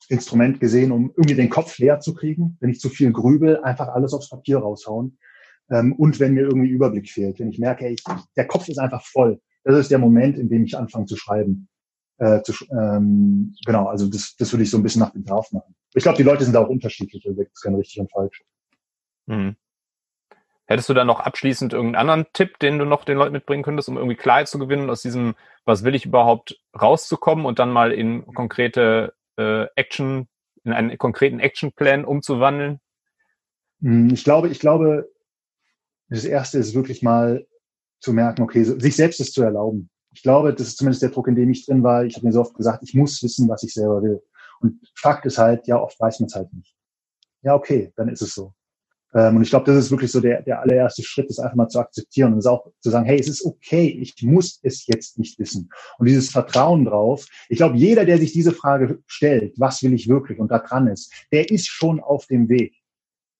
Instrument 0.08 0.60
gesehen, 0.60 0.92
um 0.92 1.10
irgendwie 1.16 1.34
den 1.34 1.50
Kopf 1.50 1.78
leer 1.78 2.00
zu 2.00 2.14
kriegen. 2.14 2.58
Wenn 2.60 2.70
ich 2.70 2.80
zu 2.80 2.90
viel 2.90 3.12
grübel, 3.12 3.62
einfach 3.62 3.88
alles 3.88 4.12
aufs 4.12 4.28
Papier 4.28 4.58
raushauen. 4.58 5.18
Ähm, 5.70 5.94
und 5.94 6.20
wenn 6.20 6.34
mir 6.34 6.42
irgendwie 6.42 6.68
Überblick 6.68 7.08
fehlt, 7.08 7.40
wenn 7.40 7.50
ich 7.50 7.58
merke, 7.58 7.86
ey, 7.86 7.96
der 8.36 8.46
Kopf 8.46 8.68
ist 8.68 8.78
einfach 8.78 9.04
voll 9.04 9.40
das 9.72 9.80
ist 9.80 9.90
der 9.90 9.98
Moment, 9.98 10.38
in 10.38 10.48
dem 10.48 10.64
ich 10.64 10.78
anfange 10.78 11.06
zu 11.06 11.16
schreiben. 11.16 11.68
Äh, 12.18 12.42
zu, 12.42 12.52
ähm, 12.70 13.54
genau, 13.66 13.86
also 13.86 14.08
das, 14.08 14.36
das 14.36 14.52
würde 14.52 14.62
ich 14.62 14.70
so 14.70 14.78
ein 14.78 14.82
bisschen 14.82 15.00
nach 15.00 15.10
dem 15.10 15.22
Bedarf 15.22 15.52
machen. 15.52 15.74
Ich 15.94 16.02
glaube, 16.02 16.16
die 16.16 16.22
Leute 16.22 16.44
sind 16.44 16.54
da 16.54 16.60
auch 16.60 16.68
unterschiedlich, 16.68 17.26
also 17.26 17.38
gibt 17.38 17.54
es 17.54 17.60
kein 17.60 17.74
richtig 17.74 18.00
und 18.00 18.10
falsch. 18.10 18.42
Mhm. 19.26 19.56
Hättest 20.66 20.88
du 20.88 20.94
da 20.94 21.04
noch 21.04 21.20
abschließend 21.20 21.72
irgendeinen 21.74 22.08
anderen 22.08 22.32
Tipp, 22.32 22.58
den 22.58 22.78
du 22.78 22.84
noch 22.84 23.04
den 23.04 23.18
Leuten 23.18 23.32
mitbringen 23.32 23.62
könntest, 23.62 23.88
um 23.88 23.96
irgendwie 23.96 24.16
Klarheit 24.16 24.48
zu 24.48 24.58
gewinnen, 24.58 24.90
aus 24.90 25.02
diesem, 25.02 25.36
was 25.64 25.84
will 25.84 25.94
ich 25.94 26.06
überhaupt 26.06 26.60
rauszukommen 26.80 27.46
und 27.46 27.58
dann 27.58 27.70
mal 27.70 27.92
in 27.92 28.26
konkrete 28.26 29.14
äh, 29.36 29.66
Action, 29.76 30.26
in 30.64 30.72
einen 30.72 30.98
konkreten 30.98 31.38
Actionplan 31.38 32.04
umzuwandeln? 32.04 32.80
Hm, 33.80 34.10
ich 34.12 34.24
glaube, 34.24 34.48
ich 34.48 34.58
glaube, 34.58 35.08
das 36.08 36.24
erste 36.24 36.58
ist 36.58 36.74
wirklich 36.74 37.02
mal 37.02 37.46
zu 38.00 38.12
merken, 38.12 38.42
okay, 38.42 38.64
sich 38.64 38.96
selbst 38.96 39.20
es 39.20 39.32
zu 39.32 39.42
erlauben. 39.42 39.90
Ich 40.16 40.22
glaube, 40.22 40.54
das 40.54 40.68
ist 40.68 40.78
zumindest 40.78 41.02
der 41.02 41.10
Druck, 41.10 41.28
in 41.28 41.34
dem 41.34 41.50
ich 41.50 41.66
drin 41.66 41.82
war. 41.82 42.06
Ich 42.06 42.16
habe 42.16 42.24
mir 42.24 42.32
so 42.32 42.40
oft 42.40 42.54
gesagt, 42.54 42.82
ich 42.82 42.94
muss 42.94 43.22
wissen, 43.22 43.50
was 43.50 43.62
ich 43.62 43.74
selber 43.74 44.02
will. 44.02 44.22
Und 44.60 44.80
Fakt 44.94 45.26
ist 45.26 45.36
halt, 45.36 45.66
ja, 45.66 45.78
oft 45.78 46.00
weiß 46.00 46.20
man 46.20 46.28
es 46.28 46.34
halt 46.34 46.50
nicht. 46.54 46.74
Ja, 47.42 47.54
okay, 47.54 47.92
dann 47.96 48.08
ist 48.08 48.22
es 48.22 48.34
so. 48.34 48.54
Ähm, 49.12 49.36
und 49.36 49.42
ich 49.42 49.50
glaube, 49.50 49.66
das 49.66 49.76
ist 49.76 49.90
wirklich 49.90 50.10
so 50.10 50.20
der, 50.20 50.40
der 50.40 50.62
allererste 50.62 51.02
Schritt, 51.02 51.28
das 51.28 51.38
einfach 51.38 51.54
mal 51.54 51.68
zu 51.68 51.80
akzeptieren 51.80 52.32
und 52.32 52.38
es 52.38 52.46
auch 52.46 52.66
zu 52.80 52.88
sagen, 52.88 53.04
hey, 53.04 53.20
es 53.20 53.28
ist 53.28 53.44
okay, 53.44 53.88
ich 53.88 54.14
muss 54.22 54.58
es 54.62 54.86
jetzt 54.86 55.18
nicht 55.18 55.38
wissen. 55.38 55.68
Und 55.98 56.06
dieses 56.06 56.30
Vertrauen 56.30 56.86
drauf, 56.86 57.26
ich 57.50 57.58
glaube, 57.58 57.76
jeder, 57.76 58.06
der 58.06 58.16
sich 58.16 58.32
diese 58.32 58.52
Frage 58.52 59.02
stellt, 59.06 59.52
was 59.58 59.82
will 59.82 59.92
ich 59.92 60.08
wirklich 60.08 60.38
und 60.38 60.50
da 60.50 60.60
dran 60.60 60.88
ist, 60.88 61.12
der 61.30 61.50
ist 61.50 61.66
schon 61.66 62.00
auf 62.00 62.24
dem 62.24 62.48
Weg. 62.48 62.74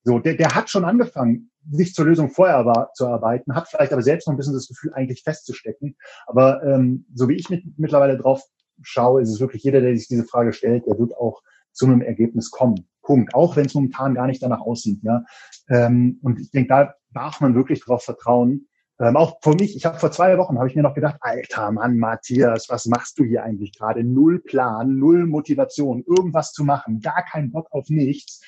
So, 0.04 0.18
der, 0.18 0.34
der 0.34 0.54
hat 0.54 0.68
schon 0.68 0.84
angefangen, 0.84 1.50
sich 1.70 1.94
zur 1.94 2.06
Lösung 2.06 2.30
vorher 2.30 2.90
zu 2.94 3.06
arbeiten, 3.06 3.54
hat 3.54 3.68
vielleicht 3.68 3.92
aber 3.92 4.02
selbst 4.02 4.26
noch 4.26 4.34
ein 4.34 4.36
bisschen 4.36 4.54
das 4.54 4.68
Gefühl, 4.68 4.92
eigentlich 4.94 5.22
festzustecken. 5.22 5.96
Aber 6.26 6.62
ähm, 6.62 7.06
so 7.14 7.28
wie 7.28 7.34
ich 7.34 7.50
mit, 7.50 7.64
mittlerweile 7.78 8.16
drauf 8.16 8.42
schaue, 8.82 9.22
ist 9.22 9.30
es 9.30 9.40
wirklich 9.40 9.62
jeder, 9.62 9.80
der 9.80 9.96
sich 9.96 10.08
diese 10.08 10.24
Frage 10.24 10.52
stellt, 10.52 10.86
der 10.86 10.98
wird 10.98 11.16
auch 11.16 11.42
zu 11.72 11.86
einem 11.86 12.02
Ergebnis 12.02 12.50
kommen. 12.50 12.88
Punkt. 13.02 13.34
Auch 13.34 13.56
wenn 13.56 13.66
es 13.66 13.74
momentan 13.74 14.14
gar 14.14 14.26
nicht 14.26 14.42
danach 14.42 14.60
aussieht. 14.60 15.00
Ja. 15.02 15.24
Ähm, 15.68 16.18
und 16.22 16.40
ich 16.40 16.50
denke, 16.50 16.68
da 16.68 16.94
darf 17.12 17.40
man 17.40 17.54
wirklich 17.54 17.80
darauf 17.84 18.02
vertrauen. 18.02 18.66
Ähm, 18.98 19.16
auch 19.16 19.38
für 19.42 19.54
mich, 19.54 19.76
ich 19.76 19.84
habe 19.84 19.98
vor 19.98 20.10
zwei 20.10 20.38
Wochen, 20.38 20.58
habe 20.58 20.68
ich 20.68 20.74
mir 20.74 20.82
noch 20.82 20.94
gedacht, 20.94 21.16
alter 21.20 21.70
Mann, 21.70 21.98
Matthias, 21.98 22.68
was 22.70 22.86
machst 22.86 23.18
du 23.18 23.24
hier 23.24 23.42
eigentlich 23.42 23.76
gerade? 23.76 24.02
Null 24.02 24.40
Plan, 24.40 24.98
null 24.98 25.26
Motivation, 25.26 26.02
irgendwas 26.06 26.52
zu 26.52 26.64
machen, 26.64 27.00
gar 27.00 27.22
keinen 27.24 27.52
Bock 27.52 27.68
auf 27.72 27.90
nichts. 27.90 28.40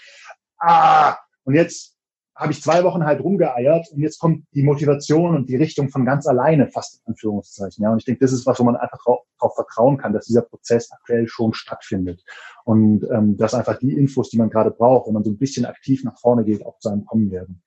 Ah, 0.59 1.17
und 1.45 1.55
jetzt 1.55 1.98
habe 2.39 2.53
ich 2.53 2.63
zwei 2.63 2.85
Wochen 2.85 3.05
halt 3.05 3.21
rumgeeiert 3.21 3.89
und 3.91 3.99
jetzt 4.01 4.21
kommt 4.21 4.45
die 4.55 4.63
Motivation 4.63 5.35
und 5.35 5.49
die 5.49 5.57
Richtung 5.57 5.89
von 5.89 6.05
ganz 6.05 6.25
alleine, 6.29 6.69
fast 6.69 7.01
in 7.01 7.13
Anführungszeichen. 7.13 7.83
Ja, 7.83 7.91
und 7.91 7.99
ich 7.99 8.05
denke, 8.05 8.21
das 8.21 8.33
ist 8.33 8.47
was, 8.47 8.61
wo 8.61 8.65
man 8.65 8.77
einfach 8.77 9.01
darauf 9.05 9.55
vertrauen 9.57 9.99
kann, 9.99 10.13
dass 10.13 10.27
dieser 10.27 10.43
Prozess 10.43 10.93
aktuell 10.93 11.27
schon 11.27 11.53
stattfindet. 11.53 12.23
Und 12.65 13.05
ähm, 13.11 13.37
dass 13.37 13.55
einfach 13.55 13.81
die 13.81 13.93
Infos, 13.93 14.31
die 14.31 14.39
man 14.39 14.51
gerade 14.51 14.71
braucht, 14.71 15.09
wenn 15.09 15.15
man 15.15 15.25
so 15.25 15.33
ein 15.33 15.39
bisschen 15.39 15.67
aktiv 15.67 16.05
nach 16.05 16.17
vorne 16.21 16.45
geht, 16.45 16.65
auch 16.65 16.79
zu 16.79 16.91
einem 16.91 17.05
kommen 17.05 17.33
werden. 17.33 17.61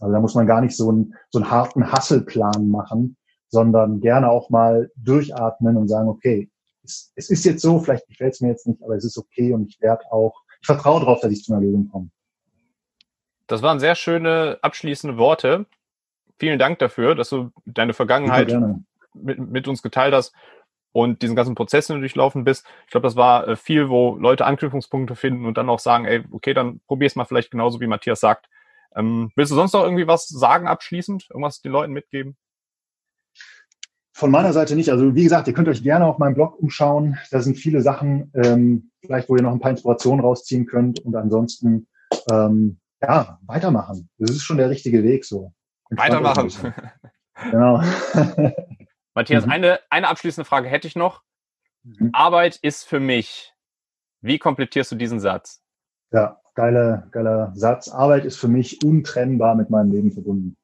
Also 0.00 0.12
da 0.12 0.20
muss 0.20 0.34
man 0.34 0.46
gar 0.46 0.60
nicht 0.60 0.76
so 0.76 0.90
einen, 0.90 1.14
so 1.30 1.38
einen 1.38 1.50
harten 1.50 1.90
Hasselplan 1.90 2.68
machen, 2.68 3.16
sondern 3.48 4.00
gerne 4.00 4.30
auch 4.30 4.50
mal 4.50 4.90
durchatmen 4.96 5.78
und 5.78 5.88
sagen, 5.88 6.08
okay, 6.08 6.50
es, 6.84 7.10
es 7.16 7.30
ist 7.30 7.44
jetzt 7.46 7.62
so, 7.62 7.78
vielleicht 7.78 8.06
gefällt 8.06 8.34
es 8.34 8.42
mir 8.42 8.48
jetzt 8.48 8.66
nicht, 8.66 8.82
aber 8.82 8.96
es 8.96 9.04
ist 9.04 9.16
okay 9.16 9.54
und 9.54 9.66
ich 9.66 9.80
werde 9.80 10.04
auch, 10.10 10.42
ich 10.60 10.66
vertraue 10.66 11.00
darauf, 11.00 11.20
dass 11.20 11.32
ich 11.32 11.42
zu 11.42 11.54
einer 11.54 11.62
Lösung 11.62 11.88
komme. 11.88 12.10
Das 13.50 13.62
waren 13.62 13.80
sehr 13.80 13.96
schöne 13.96 14.58
abschließende 14.62 15.18
Worte. 15.18 15.66
Vielen 16.38 16.60
Dank 16.60 16.78
dafür, 16.78 17.16
dass 17.16 17.30
du 17.30 17.50
deine 17.64 17.94
Vergangenheit 17.94 18.56
mit, 19.12 19.38
mit, 19.40 19.66
uns 19.66 19.82
geteilt 19.82 20.14
hast 20.14 20.32
und 20.92 21.20
diesen 21.22 21.34
ganzen 21.34 21.56
Prozess 21.56 21.88
durchlaufen 21.88 22.44
bist. 22.44 22.64
Ich 22.84 22.92
glaube, 22.92 23.08
das 23.08 23.16
war 23.16 23.48
äh, 23.48 23.56
viel, 23.56 23.88
wo 23.88 24.14
Leute 24.14 24.46
Anknüpfungspunkte 24.46 25.16
finden 25.16 25.46
und 25.46 25.58
dann 25.58 25.68
auch 25.68 25.80
sagen, 25.80 26.04
ey, 26.04 26.22
okay, 26.30 26.54
dann 26.54 26.80
probier 26.86 27.08
es 27.08 27.16
mal 27.16 27.24
vielleicht 27.24 27.50
genauso, 27.50 27.80
wie 27.80 27.88
Matthias 27.88 28.20
sagt. 28.20 28.48
Ähm, 28.94 29.32
willst 29.34 29.50
du 29.50 29.56
sonst 29.56 29.72
noch 29.72 29.82
irgendwie 29.82 30.06
was 30.06 30.28
sagen 30.28 30.68
abschließend? 30.68 31.26
Irgendwas 31.30 31.60
den 31.60 31.72
Leuten 31.72 31.92
mitgeben? 31.92 32.36
Von 34.12 34.30
meiner 34.30 34.52
Seite 34.52 34.76
nicht. 34.76 34.90
Also 34.90 35.16
wie 35.16 35.24
gesagt, 35.24 35.48
ihr 35.48 35.54
könnt 35.54 35.68
euch 35.68 35.82
gerne 35.82 36.06
auf 36.06 36.18
meinem 36.18 36.34
Blog 36.34 36.56
umschauen. 36.56 37.18
Da 37.32 37.40
sind 37.40 37.56
viele 37.56 37.82
Sachen, 37.82 38.30
ähm, 38.34 38.92
vielleicht 39.00 39.28
wo 39.28 39.34
ihr 39.34 39.42
noch 39.42 39.52
ein 39.52 39.60
paar 39.60 39.72
Inspirationen 39.72 40.24
rausziehen 40.24 40.66
könnt. 40.66 41.00
Und 41.00 41.16
ansonsten 41.16 41.88
ähm, 42.30 42.78
ja, 43.02 43.38
weitermachen. 43.46 44.08
Das 44.18 44.30
ist 44.30 44.42
schon 44.42 44.58
der 44.58 44.70
richtige 44.70 45.02
Weg 45.02 45.24
so. 45.24 45.52
Weitermachen. 45.90 46.50
Genau. 47.50 47.82
Matthias, 49.14 49.46
mhm. 49.46 49.52
eine, 49.52 49.80
eine 49.90 50.08
abschließende 50.08 50.44
Frage 50.44 50.68
hätte 50.68 50.86
ich 50.86 50.96
noch. 50.96 51.22
Mhm. 51.82 52.10
Arbeit 52.12 52.56
ist 52.56 52.84
für 52.84 53.00
mich. 53.00 53.54
Wie 54.20 54.38
komplettierst 54.38 54.92
du 54.92 54.96
diesen 54.96 55.20
Satz? 55.20 55.62
Ja, 56.12 56.40
geiler, 56.54 57.08
geiler 57.10 57.52
Satz. 57.54 57.88
Arbeit 57.88 58.24
ist 58.24 58.36
für 58.36 58.48
mich 58.48 58.84
untrennbar 58.84 59.54
mit 59.54 59.70
meinem 59.70 59.90
Leben 59.90 60.12
verbunden. 60.12 60.56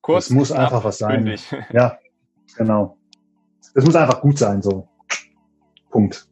Kurz. 0.00 0.26
Es 0.26 0.30
muss 0.30 0.48
knapp, 0.48 0.60
einfach 0.60 0.84
was 0.84 0.98
sein. 0.98 1.24
Bündig. 1.24 1.54
Ja, 1.72 1.98
genau. 2.56 2.98
Es 3.74 3.84
muss 3.84 3.96
einfach 3.96 4.20
gut 4.20 4.38
sein, 4.38 4.62
so. 4.62 4.88
Punkt. 5.90 6.28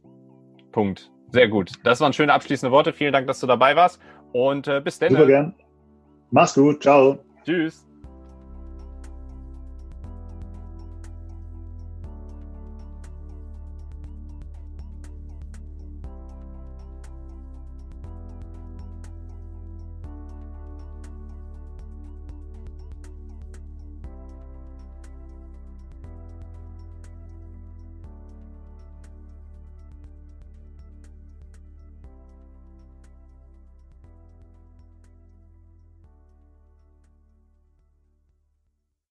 Punkt. 0.70 1.10
Sehr 1.30 1.48
gut. 1.48 1.72
Das 1.84 2.00
waren 2.00 2.12
schöne 2.12 2.32
abschließende 2.32 2.72
Worte. 2.72 2.92
Vielen 2.92 3.12
Dank, 3.12 3.26
dass 3.26 3.40
du 3.40 3.46
dabei 3.46 3.76
warst. 3.76 4.00
Und 4.32 4.68
äh, 4.68 4.80
bis 4.80 4.98
dann. 4.98 5.10
Super 5.10 5.26
gern. 5.26 5.54
Mach's 6.30 6.54
gut. 6.54 6.82
Ciao. 6.82 7.18
Tschüss. 7.44 7.86